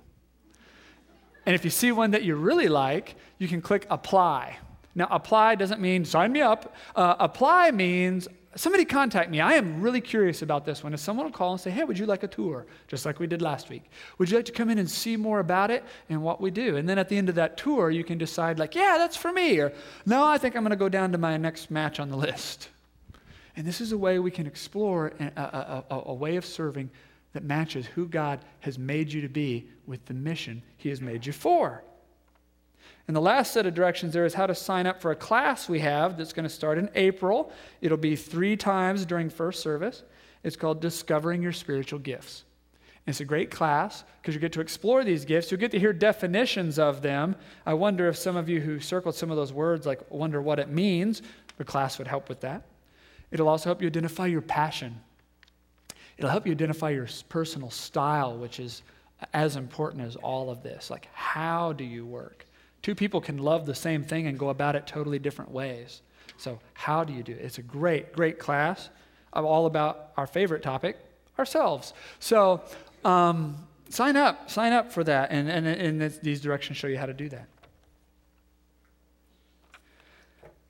And 1.46 1.54
if 1.54 1.66
you 1.66 1.70
see 1.70 1.92
one 1.92 2.12
that 2.12 2.24
you 2.24 2.36
really 2.36 2.70
like, 2.70 3.16
you 3.38 3.48
can 3.48 3.62
click 3.62 3.86
apply. 3.90 4.58
Now, 4.96 5.08
apply 5.12 5.56
doesn't 5.56 5.82
mean 5.82 6.06
sign 6.06 6.32
me 6.32 6.42
up. 6.42 6.74
Uh, 6.96 7.16
apply 7.20 7.72
means 7.72 8.30
somebody 8.56 8.86
contact 8.86 9.30
me. 9.30 9.42
I 9.42 9.54
am 9.56 9.82
really 9.82 10.00
curious 10.00 10.42
about 10.42 10.66
this 10.66 10.82
one. 10.82 10.94
If 10.94 11.02
someone 11.02 11.26
will 11.26 11.34
call 11.34 11.52
and 11.52 11.60
say, 11.60 11.72
hey, 11.72 11.84
would 11.84 12.00
you 12.00 12.06
like 12.06 12.24
a 12.24 12.28
tour? 12.28 12.66
Just 12.88 13.06
like 13.06 13.20
we 13.20 13.28
did 13.28 13.42
last 13.42 13.70
week. 13.70 13.84
Would 14.18 14.32
you 14.32 14.38
like 14.38 14.46
to 14.46 14.54
come 14.54 14.70
in 14.70 14.78
and 14.80 14.90
see 14.90 15.18
more 15.18 15.40
about 15.42 15.72
it 15.72 15.84
and 16.10 16.24
what 16.24 16.40
we 16.40 16.52
do? 16.52 16.78
And 16.78 16.88
then 16.88 16.98
at 16.98 17.10
the 17.10 17.18
end 17.18 17.28
of 17.28 17.36
that 17.36 17.58
tour, 17.58 17.92
you 17.92 18.06
can 18.06 18.18
decide, 18.18 18.58
like, 18.58 18.74
yeah, 18.74 18.96
that's 18.98 19.18
for 19.18 19.34
me. 19.34 19.60
Or, 19.60 19.74
no, 20.06 20.24
I 20.24 20.38
think 20.38 20.56
I'm 20.56 20.64
going 20.64 20.72
to 20.72 20.78
go 20.78 20.88
down 20.88 21.12
to 21.12 21.18
my 21.18 21.36
next 21.36 21.70
match 21.70 22.00
on 22.00 22.10
the 22.10 22.18
list. 22.18 22.70
And 23.58 23.68
this 23.68 23.82
is 23.82 23.92
a 23.92 23.98
way 23.98 24.20
we 24.20 24.32
can 24.32 24.48
explore 24.48 25.14
a, 25.20 25.26
a, 25.42 25.96
a, 25.96 26.02
a 26.08 26.14
way 26.14 26.38
of 26.38 26.46
serving 26.46 26.90
that 27.36 27.44
matches 27.44 27.86
who 27.86 28.08
God 28.08 28.40
has 28.62 28.80
made 28.80 29.12
you 29.12 29.20
to 29.20 29.28
be 29.28 29.68
with 29.86 30.06
the 30.06 30.14
mission 30.14 30.64
He 30.78 30.88
has 30.88 31.02
made 31.02 31.26
you 31.26 31.34
for. 31.34 31.84
And 33.10 33.16
the 33.16 33.22
last 33.22 33.52
set 33.52 33.66
of 33.66 33.74
directions 33.74 34.14
there 34.14 34.26
is 34.26 34.34
how 34.34 34.48
to 34.48 34.56
sign 34.56 34.88
up 34.88 35.02
for 35.02 35.12
a 35.12 35.18
class 35.18 35.68
we 35.68 35.82
have 35.82 36.18
that's 36.18 36.32
going 36.32 36.46
to 36.46 36.50
start 36.50 36.78
in 36.78 36.90
April. 36.96 37.52
It'll 37.82 37.98
be 37.98 38.16
three 38.16 38.56
times 38.56 39.06
during 39.06 39.30
first 39.30 39.62
service. 39.62 40.04
It's 40.44 40.56
called 40.56 40.80
Discovering 40.80 41.42
Your 41.42 41.52
Spiritual 41.52 42.00
Gifts. 42.00 42.46
And 43.06 43.12
it's 43.12 43.20
a 43.20 43.26
great 43.26 43.52
class 43.52 44.06
because 44.22 44.34
you 44.34 44.40
get 44.40 44.54
to 44.54 44.62
explore 44.62 45.04
these 45.04 45.26
gifts. 45.26 45.52
You 45.52 45.58
get 45.58 45.72
to 45.72 45.80
hear 45.80 45.92
definitions 45.92 46.80
of 46.80 47.02
them. 47.02 47.36
I 47.66 47.74
wonder 47.74 48.08
if 48.08 48.16
some 48.16 48.38
of 48.38 48.48
you 48.48 48.62
who 48.62 48.80
circled 48.80 49.16
some 49.16 49.30
of 49.30 49.36
those 49.36 49.52
words, 49.52 49.86
like 49.86 50.10
wonder 50.10 50.42
what 50.42 50.58
it 50.58 50.70
means, 50.70 51.22
the 51.58 51.66
class 51.66 51.98
would 51.98 52.08
help 52.08 52.30
with 52.30 52.40
that. 52.42 52.64
It'll 53.30 53.50
also 53.50 53.68
help 53.68 53.82
you 53.82 53.88
identify 53.88 54.28
your 54.28 54.42
passion. 54.42 55.02
It'll 56.18 56.30
help 56.30 56.46
you 56.46 56.54
identify 56.54 56.92
your 56.92 57.08
personal 57.30 57.70
style, 57.70 58.38
which 58.38 58.60
is 58.60 58.84
as 59.34 59.56
important 59.56 60.04
as 60.04 60.16
all 60.16 60.50
of 60.50 60.64
this. 60.64 60.90
Like, 60.90 61.10
how 61.14 61.74
do 61.74 61.84
you 61.84 62.06
work? 62.06 62.46
Two 62.82 62.96
people 62.96 63.20
can 63.20 63.38
love 63.38 63.66
the 63.66 63.76
same 63.76 64.04
thing 64.04 64.28
and 64.28 64.38
go 64.38 64.50
about 64.50 64.76
it 64.76 64.88
totally 64.88 65.20
different 65.20 65.52
ways. 65.52 66.02
So, 66.38 66.60
how 66.74 67.04
do 67.04 67.14
you 67.14 67.24
do 67.24 67.34
it? 67.34 67.40
It's 67.42 67.58
a 67.58 67.64
great, 67.64 68.14
great 68.14 68.40
class 68.40 68.90
I'm 69.36 69.46
all 69.46 69.66
about 69.66 70.12
our 70.16 70.28
favorite 70.28 70.64
topic, 70.64 70.98
ourselves. 71.38 71.94
So, 72.20 72.64
um, 73.04 73.68
sign 73.90 74.16
up, 74.16 74.50
sign 74.50 74.72
up 74.72 74.92
for 74.94 75.04
that, 75.04 75.32
and, 75.32 75.50
and, 75.50 75.68
and 75.68 76.20
these 76.22 76.40
directions 76.40 76.78
show 76.78 76.88
you 76.88 76.98
how 76.98 77.06
to 77.06 77.14
do 77.14 77.28
that. 77.30 77.48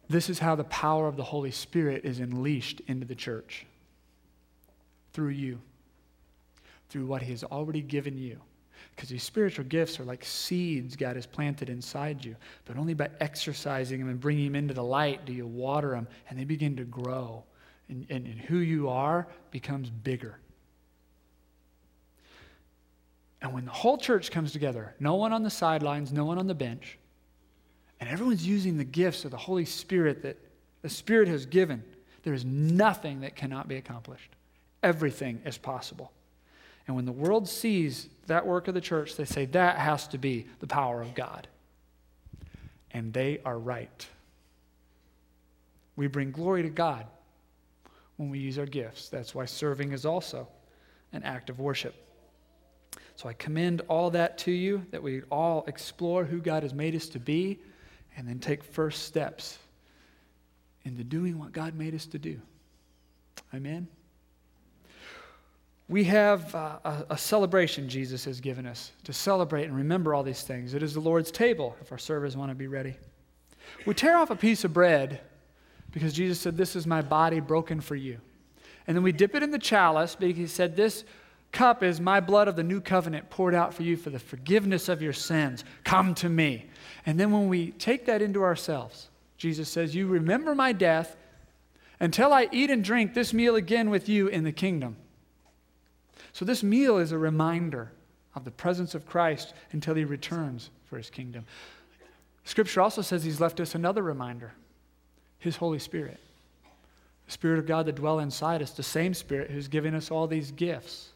This 0.09 0.29
is 0.29 0.39
how 0.39 0.55
the 0.55 0.63
power 0.65 1.07
of 1.07 1.15
the 1.15 1.23
Holy 1.23 1.51
Spirit 1.51 2.05
is 2.05 2.19
unleashed 2.19 2.81
into 2.87 3.05
the 3.05 3.15
church 3.15 3.65
through 5.15 5.29
you, 5.29 5.61
through 6.89 7.05
what 7.05 7.21
He 7.21 7.31
has 7.31 7.45
already 7.45 7.81
given 7.81 8.17
you. 8.17 8.37
Because 8.93 9.09
these 9.09 9.23
spiritual 9.23 9.63
gifts 9.65 9.97
are 9.99 10.03
like 10.03 10.25
seeds 10.25 10.97
God 10.97 11.15
has 11.15 11.25
planted 11.25 11.69
inside 11.69 12.23
you. 12.23 12.35
But 12.65 12.77
only 12.77 12.93
by 12.93 13.09
exercising 13.21 13.99
them 13.99 14.09
and 14.09 14.19
bringing 14.19 14.45
them 14.45 14.55
into 14.55 14.73
the 14.73 14.83
light 14.83 15.25
do 15.25 15.31
you 15.31 15.47
water 15.47 15.91
them 15.91 16.07
and 16.29 16.37
they 16.37 16.43
begin 16.43 16.75
to 16.75 16.83
grow. 16.83 17.43
And, 17.87 18.05
and, 18.09 18.25
and 18.25 18.39
who 18.39 18.57
you 18.57 18.89
are 18.89 19.27
becomes 19.51 19.89
bigger. 19.89 20.37
And 23.41 23.53
when 23.53 23.65
the 23.65 23.71
whole 23.71 23.97
church 23.97 24.31
comes 24.31 24.51
together, 24.51 24.95
no 24.99 25.15
one 25.15 25.31
on 25.31 25.43
the 25.43 25.49
sidelines, 25.49 26.11
no 26.11 26.25
one 26.25 26.37
on 26.37 26.47
the 26.47 26.55
bench, 26.55 26.97
and 27.99 28.09
everyone's 28.09 28.45
using 28.45 28.77
the 28.77 28.83
gifts 28.83 29.23
of 29.23 29.31
the 29.31 29.37
Holy 29.37 29.65
Spirit 29.65 30.23
that 30.23 30.37
the 30.81 30.89
Spirit 30.89 31.27
has 31.27 31.45
given, 31.45 31.83
there 32.23 32.33
is 32.33 32.43
nothing 32.43 33.21
that 33.21 33.35
cannot 33.35 33.67
be 33.67 33.75
accomplished. 33.75 34.34
Everything 34.85 35.41
is 35.45 35.57
possible. 35.57 36.11
And 36.85 36.95
when 36.95 37.05
the 37.05 37.11
world 37.11 37.49
sees 37.49 38.07
that 38.27 38.45
work 38.45 38.67
of 38.67 38.75
the 38.75 38.81
church, 38.81 39.15
they 39.15 39.25
say 39.25 39.45
that 39.47 39.79
has 39.79 40.07
to 40.09 40.19
be 40.19 40.45
the 40.59 40.67
power 40.67 41.01
of 41.01 41.15
God. 41.15 41.47
And 42.91 43.11
they 43.11 43.39
are 43.43 43.57
right. 43.57 44.07
We 45.95 46.05
bring 46.05 46.29
glory 46.29 46.61
to 46.61 46.69
God 46.69 47.07
when 48.17 48.29
we 48.29 48.37
use 48.37 48.59
our 48.59 48.67
gifts. 48.67 49.09
That's 49.09 49.33
why 49.33 49.45
serving 49.45 49.91
is 49.91 50.05
also 50.05 50.47
an 51.13 51.23
act 51.23 51.49
of 51.49 51.59
worship. 51.59 51.95
So 53.15 53.27
I 53.27 53.33
commend 53.33 53.81
all 53.87 54.11
that 54.11 54.37
to 54.39 54.51
you, 54.51 54.85
that 54.91 55.01
we 55.01 55.23
all 55.31 55.63
explore 55.65 56.25
who 56.25 56.39
God 56.39 56.61
has 56.61 56.75
made 56.75 56.95
us 56.95 57.07
to 57.09 57.19
be, 57.19 57.59
and 58.17 58.27
then 58.27 58.37
take 58.37 58.63
first 58.63 59.05
steps 59.05 59.57
into 60.83 61.03
doing 61.03 61.39
what 61.39 61.53
God 61.53 61.73
made 61.73 61.95
us 61.95 62.05
to 62.05 62.19
do. 62.19 62.39
Amen 63.51 63.87
we 65.87 66.03
have 66.05 66.53
uh, 66.55 66.79
a, 66.83 67.05
a, 67.11 67.17
celebration 67.17 67.87
Jesus 67.87 68.25
has 68.25 68.41
given 68.41 68.65
us 68.65 68.91
to 69.03 69.13
celebrate 69.13 69.65
and 69.65 69.75
remember 69.75 70.15
all 70.15 70.23
these 70.23 70.41
things. 70.41 70.73
It 70.73 70.81
is 70.81 70.95
the 70.95 70.99
Lord's 70.99 71.29
table, 71.29 71.75
if 71.79 71.91
our 71.91 71.97
servers 71.99 72.35
want 72.35 72.49
to 72.49 72.55
be 72.55 72.67
ready. 72.67 72.95
We 73.85 73.93
tear 73.93 74.17
off 74.17 74.31
a 74.31 74.35
piece 74.35 74.63
of 74.63 74.73
bread 74.73 75.21
because 75.91 76.13
Jesus 76.13 76.39
said, 76.39 76.57
This 76.57 76.75
is 76.75 76.87
my 76.87 77.01
body 77.01 77.39
broken 77.39 77.81
for 77.81 77.95
you. 77.95 78.19
And 78.87 78.95
then 78.95 79.03
we 79.03 79.11
dip 79.11 79.35
it 79.35 79.43
in 79.43 79.51
the 79.51 79.59
chalice 79.59 80.15
because 80.15 80.37
he 80.37 80.47
said, 80.47 80.75
This 80.75 81.03
cup 81.51 81.83
is 81.83 82.01
my 82.01 82.19
blood 82.19 82.47
of 82.47 82.55
the 82.55 82.63
new 82.63 82.81
covenant 82.81 83.29
poured 83.29 83.53
out 83.53 83.73
for 83.73 83.83
you 83.83 83.95
for 83.95 84.09
the 84.09 84.19
forgiveness 84.19 84.89
of 84.89 85.01
your 85.03 85.13
sins. 85.13 85.63
Come 85.83 86.15
to 86.15 86.29
me. 86.29 86.65
And 87.05 87.19
then 87.19 87.31
when 87.31 87.47
we 87.47 87.71
take 87.71 88.05
that 88.07 88.23
into 88.23 88.41
ourselves, 88.43 89.09
Jesus 89.37 89.69
says, 89.69 89.93
You 89.93 90.07
remember 90.07 90.55
my 90.55 90.71
death 90.71 91.15
until 91.99 92.33
I 92.33 92.49
eat 92.51 92.71
and 92.71 92.83
drink 92.83 93.13
this 93.13 93.33
meal 93.33 93.55
again 93.55 93.91
with 93.91 94.09
you 94.09 94.27
in 94.27 94.43
the 94.43 94.51
kingdom. 94.51 94.97
So, 96.35 96.43
this 96.43 96.63
meal 96.63 96.97
is 96.97 97.13
a 97.13 97.17
reminder 97.17 97.93
of 98.35 98.43
the 98.43 98.51
presence 98.51 98.93
of 98.93 99.05
Christ 99.05 99.53
until 99.71 99.95
he 99.95 100.03
returns 100.03 100.69
for 100.83 100.97
his 100.97 101.09
kingdom. 101.09 101.45
Scripture 102.43 102.81
also 102.81 103.01
says 103.01 103.23
he's 103.23 103.39
left 103.39 103.61
us 103.61 103.73
another 103.73 104.03
reminder 104.03 104.51
his 105.39 105.55
Holy 105.55 105.79
Spirit. 105.79 106.19
The 107.27 107.31
Spirit 107.31 107.59
of 107.59 107.65
God 107.65 107.85
that 107.85 107.95
dwells 107.95 108.21
inside 108.21 108.61
us, 108.61 108.71
the 108.71 108.83
same 108.83 109.13
Spirit 109.13 109.49
who's 109.49 109.69
given 109.69 109.95
us 109.95 110.11
all 110.11 110.27
these 110.27 110.51
gifts. 110.51 111.11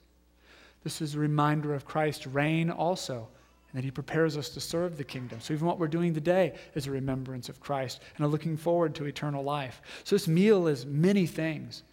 This 0.86 1.01
is 1.01 1.15
a 1.15 1.19
reminder 1.19 1.73
of 1.73 1.84
Christ's 1.84 2.25
reign 2.25 2.69
also, 2.69 3.27
and 3.73 3.77
that 3.77 3.84
he 3.84 3.91
prepares 3.91 4.38
us 4.38 4.47
to 4.51 4.62
serve 4.62 4.95
the 4.95 5.03
kingdom. 5.03 5.41
So 5.41 5.53
even 5.53 5.67
what 5.67 5.79
we're 5.79 5.89
doing 5.89 6.13
today 6.13 6.58
is 6.75 6.88
a 6.88 6.91
remembrance 6.91 7.49
of 7.49 7.60
Christ 7.60 7.99
and 8.15 8.23
a 8.23 8.29
looking 8.29 8.55
forward 8.55 8.95
to 8.95 9.03
eternal 9.03 9.43
life. 9.43 9.82
So 10.05 10.15
this 10.15 10.29
meal 10.29 10.67
is 10.67 10.86
many 10.86 11.25
things 11.25 11.84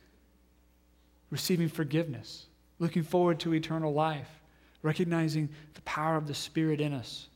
receiving 1.30 1.68
forgiveness, 1.68 2.46
looking 2.78 3.02
forward 3.02 3.40
to 3.40 3.54
eternal 3.54 3.92
life, 3.92 4.28
recognizing 4.82 5.48
the 5.74 5.80
power 5.82 6.16
of 6.16 6.26
the 6.26 6.34
Spirit 6.34 6.80
in 6.80 6.92
us. 6.92 7.28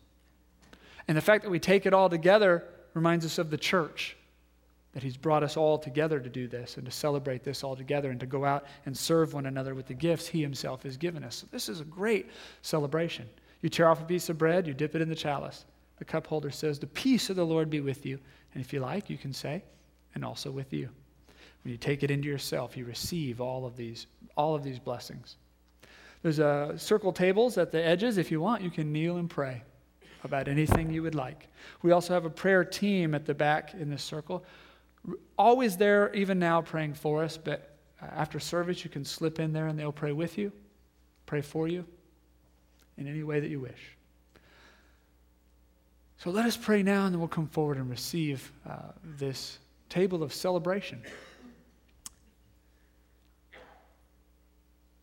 And 1.09 1.17
the 1.17 1.23
fact 1.23 1.45
that 1.45 1.51
we 1.51 1.59
take 1.59 1.87
it 1.87 1.95
all 1.95 2.09
together 2.09 2.65
reminds 2.95 3.25
us 3.25 3.39
of 3.39 3.51
the 3.51 3.57
church, 3.57 4.17
that 4.93 5.03
He's 5.03 5.17
brought 5.17 5.43
us 5.43 5.57
all 5.57 5.79
together 5.79 6.21
to 6.21 6.29
do 6.29 6.47
this 6.47 6.77
and 6.77 6.85
to 6.85 6.93
celebrate 6.93 7.43
this 7.43 7.65
all 7.65 7.77
together 7.77 8.11
and 8.11 8.21
to 8.21 8.27
go 8.27 8.45
out 8.45 8.67
and 8.87 8.97
serve 8.97 9.35
one 9.35 9.47
another 9.47 9.75
with 9.75 9.87
the 9.87 9.95
gifts 9.95 10.27
He 10.29 10.43
Himself 10.43 10.83
has 10.83 10.97
given 10.97 11.25
us. 11.25 11.37
So 11.37 11.47
this 11.51 11.69
is 11.69 11.81
a 11.81 11.85
great 11.85 12.31
celebration. 12.63 13.29
You 13.63 13.69
tear 13.69 13.89
off 13.89 14.01
a 14.01 14.05
piece 14.05 14.29
of 14.29 14.39
bread, 14.39 14.67
you 14.67 14.75
dip 14.75 14.95
it 14.95 15.03
in 15.03 15.09
the 15.09 15.15
chalice. 15.15 15.65
The 15.99 16.05
cup 16.05 16.27
holder 16.27 16.51
says, 16.51 16.79
The 16.79 16.87
peace 16.87 17.31
of 17.31 17.37
the 17.37 17.45
Lord 17.45 17.71
be 17.71 17.81
with 17.81 18.07
you. 18.07 18.19
And 18.55 18.65
if 18.65 18.73
you 18.73 18.81
like, 18.81 19.11
you 19.11 19.19
can 19.19 19.33
say, 19.33 19.63
and 20.15 20.25
also 20.25 20.51
with 20.51 20.73
you. 20.73 20.89
When 21.63 21.73
you 21.73 21.79
take 21.79 22.03
it 22.03 22.11
into 22.11 22.29
yourself, 22.29 22.77
you 22.77 22.85
receive 22.85 23.41
all 23.41 23.67
of 23.67 23.77
these, 23.77 24.07
all 24.37 24.55
of 24.55 24.63
these 24.63 24.79
blessings. 24.79 25.37
There's 26.23 26.39
a 26.39 26.75
circle 26.77 27.13
tables 27.13 27.59
at 27.59 27.73
the 27.73 27.83
edges. 27.83 28.19
If 28.19 28.31
you 28.31 28.41
want, 28.41 28.63
you 28.63 28.71
can 28.71 28.93
kneel 28.93 29.17
and 29.17 29.29
pray 29.29 29.63
about 30.23 30.49
anything 30.49 30.91
you 30.91 31.03
would 31.03 31.15
like. 31.15 31.49
We 31.83 31.93
also 31.93 32.13
have 32.15 32.25
a 32.25 32.31
prayer 32.31 32.65
team 32.65 33.15
at 33.15 33.25
the 33.25 33.35
back 33.35 33.75
in 33.75 33.89
this 33.89 34.03
circle, 34.03 34.45
always 35.39 35.77
there, 35.77 36.13
even 36.15 36.39
now, 36.39 36.61
praying 36.61 36.95
for 36.95 37.25
us. 37.25 37.39
But 37.39 37.77
after 38.03 38.39
service, 38.39 38.85
you 38.85 38.91
can 38.91 39.05
slip 39.05 39.39
in 39.39 39.53
there 39.53 39.69
and 39.69 39.79
they'll 39.79 39.93
pray 39.93 40.13
with 40.13 40.37
you, 40.37 40.53
pray 41.27 41.41
for 41.41 41.69
you 41.69 41.85
in 42.99 43.09
any 43.09 43.23
way 43.23 43.41
that 43.41 43.49
you 43.49 43.61
wish. 43.61 43.97
So 46.19 46.29
let 46.31 46.45
us 46.45 46.55
pray 46.55 46.83
now, 46.83 47.07
and 47.07 47.15
then 47.15 47.19
we'll 47.19 47.29
come 47.29 47.47
forward 47.47 47.79
and 47.79 47.89
receive 47.89 48.53
uh, 48.69 48.93
this 49.03 49.59
table 49.89 50.23
of 50.23 50.35
celebration. 50.35 51.03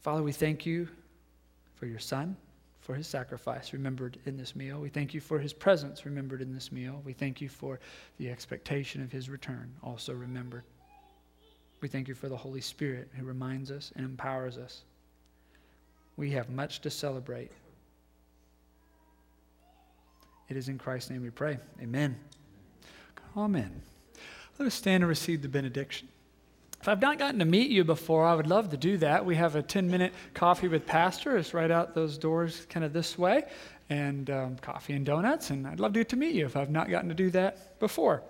Father, 0.02 0.24
we 0.24 0.32
thank 0.32 0.66
you 0.66 0.88
for 1.76 1.86
your 1.86 2.00
Son, 2.00 2.36
for 2.80 2.96
his 2.96 3.08
sacrifice 3.08 3.74
remembered 3.74 4.18
in 4.26 4.38
this 4.38 4.56
meal. 4.56 4.80
We 4.80 4.90
thank 4.90 5.14
you 5.14 5.20
for 5.20 5.40
his 5.40 5.54
presence 5.54 6.06
remembered 6.06 6.42
in 6.42 6.54
this 6.54 6.72
meal. 6.72 7.02
We 7.06 7.14
thank 7.14 7.42
you 7.42 7.50
for 7.50 7.80
the 8.18 8.30
expectation 8.30 9.02
of 9.02 9.12
his 9.12 9.30
return 9.30 9.74
also 9.84 10.14
remembered. 10.14 10.64
We 11.82 11.88
thank 11.88 12.08
you 12.08 12.16
for 12.16 12.30
the 12.30 12.38
Holy 12.38 12.62
Spirit 12.62 13.10
who 13.16 13.26
reminds 13.26 13.70
us 13.70 13.92
and 13.96 14.06
empowers 14.06 14.58
us. 14.58 14.84
We 16.16 16.32
have 16.32 16.50
much 16.50 16.82
to 16.82 16.90
celebrate. 16.90 17.52
It 20.50 20.58
is 20.58 20.70
in 20.70 20.78
Christ's 20.78 21.12
name 21.12 21.22
we 21.22 21.30
pray. 21.30 21.60
Amen. 21.82 22.18
Amen. 23.36 23.82
Let 24.58 24.66
us 24.66 24.74
stand 24.74 25.04
and 25.04 25.10
receive 25.10 25.44
the 25.44 25.50
benediction. 25.50 26.08
If 26.82 26.88
I've 26.88 27.02
not 27.02 27.18
gotten 27.18 27.40
to 27.40 27.46
meet 27.46 27.70
you 27.70 27.84
before, 27.84 28.26
I 28.26 28.36
would 28.36 28.48
love 28.48 28.70
to 28.70 28.78
do 28.78 28.98
that. 28.98 29.26
We 29.26 29.36
have 29.36 29.56
a 29.56 29.62
10 29.62 29.90
minute 29.90 30.14
coffee 30.34 30.68
with 30.68 30.86
Pastor. 30.86 31.38
It's 31.38 31.54
right 31.54 31.72
out 31.72 31.96
those 31.96 32.18
doors, 32.18 32.66
kind 32.70 32.86
of 32.86 32.94
this 32.94 33.18
way, 33.18 33.44
and 33.90 34.30
um, 34.30 34.56
coffee 34.58 34.94
and 34.94 35.06
donuts. 35.06 35.50
And 35.50 35.68
I'd 35.68 35.80
love 35.80 35.94
to 35.94 36.04
to 36.04 36.16
meet 36.16 36.36
you 36.36 36.46
if 36.46 36.56
I've 36.56 36.70
not 36.70 36.90
gotten 36.90 37.10
to 37.10 37.16
do 37.16 37.30
that 37.32 37.80
before. 37.80 38.24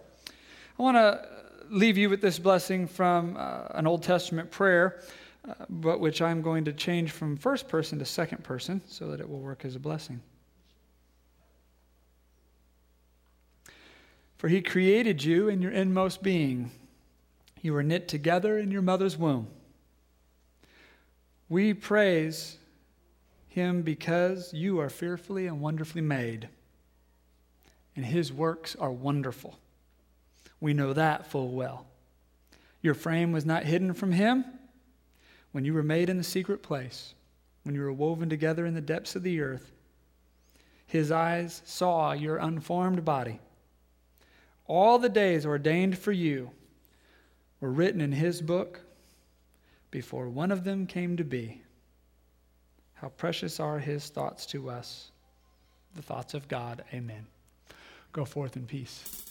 I 0.80 0.84
want 0.84 0.96
to 0.96 1.28
leave 1.70 1.98
you 1.98 2.10
with 2.10 2.22
this 2.22 2.40
blessing 2.40 2.88
from 2.88 3.36
uh, 3.38 3.68
an 3.72 3.86
Old 3.86 4.04
Testament 4.04 4.50
prayer, 4.52 5.02
uh, 5.48 5.54
but 5.70 6.00
which 6.00 6.22
I'm 6.22 6.42
going 6.42 6.66
to 6.66 6.74
change 6.74 7.12
from 7.12 7.36
first 7.38 7.68
person 7.68 8.00
to 8.00 8.06
second 8.06 8.44
person 8.44 8.82
so 8.88 9.08
that 9.12 9.20
it 9.20 9.30
will 9.30 9.40
work 9.40 9.66
as 9.66 9.76
a 9.76 9.80
blessing. 9.80 10.22
For 14.38 14.48
he 14.48 14.62
created 14.62 15.24
you 15.24 15.50
in 15.50 15.62
your 15.62 15.72
inmost 15.72 16.22
being. 16.22 16.72
You 17.68 17.74
were 17.74 17.84
knit 17.84 18.08
together 18.08 18.58
in 18.58 18.72
your 18.72 18.82
mother's 18.82 19.18
womb. 19.18 19.50
We 21.50 21.74
praise 21.74 22.56
him 23.50 23.82
because 23.82 24.54
you 24.54 24.80
are 24.80 24.90
fearfully 24.90 25.48
and 25.48 25.60
wonderfully 25.60 26.00
made, 26.00 26.48
and 27.94 28.06
his 28.06 28.32
works 28.32 28.78
are 28.78 28.90
wonderful. 28.90 29.60
We 30.62 30.74
know 30.74 30.94
that 30.94 31.30
full 31.30 31.52
well. 31.52 31.86
Your 32.82 32.94
frame 32.94 33.34
was 33.34 33.46
not 33.46 33.66
hidden 33.66 33.94
from 33.94 34.14
him 34.14 34.46
when 35.52 35.66
you 35.66 35.74
were 35.74 35.84
made 35.84 36.10
in 36.10 36.18
the 36.18 36.24
secret 36.24 36.64
place, 36.64 37.16
when 37.64 37.76
you 37.76 37.82
were 37.82 37.92
woven 37.92 38.30
together 38.30 38.66
in 38.66 38.76
the 38.76 38.80
depths 38.80 39.18
of 39.18 39.24
the 39.24 39.42
earth. 39.42 39.74
His 40.86 41.12
eyes 41.12 41.62
saw 41.66 42.14
your 42.14 42.38
unformed 42.38 43.04
body. 43.04 43.42
All 44.68 44.98
the 44.98 45.10
days 45.10 45.46
ordained 45.46 45.98
for 45.98 46.14
you 46.14 46.52
were 47.60 47.72
written 47.72 48.02
in 48.02 48.12
his 48.12 48.42
book 48.42 48.82
before 49.92 50.30
one 50.30 50.52
of 50.52 50.64
them 50.64 50.86
came 50.86 51.18
to 51.18 51.24
be. 51.24 51.62
How 52.96 53.10
precious 53.10 53.60
are 53.60 53.80
his 53.80 54.10
thoughts 54.10 54.46
to 54.48 54.70
us, 54.70 55.12
the 55.96 56.02
thoughts 56.02 56.34
of 56.34 56.48
God. 56.48 56.84
Amen. 56.94 57.26
Go 58.12 58.26
forth 58.26 58.56
in 58.56 58.66
peace. 58.66 59.27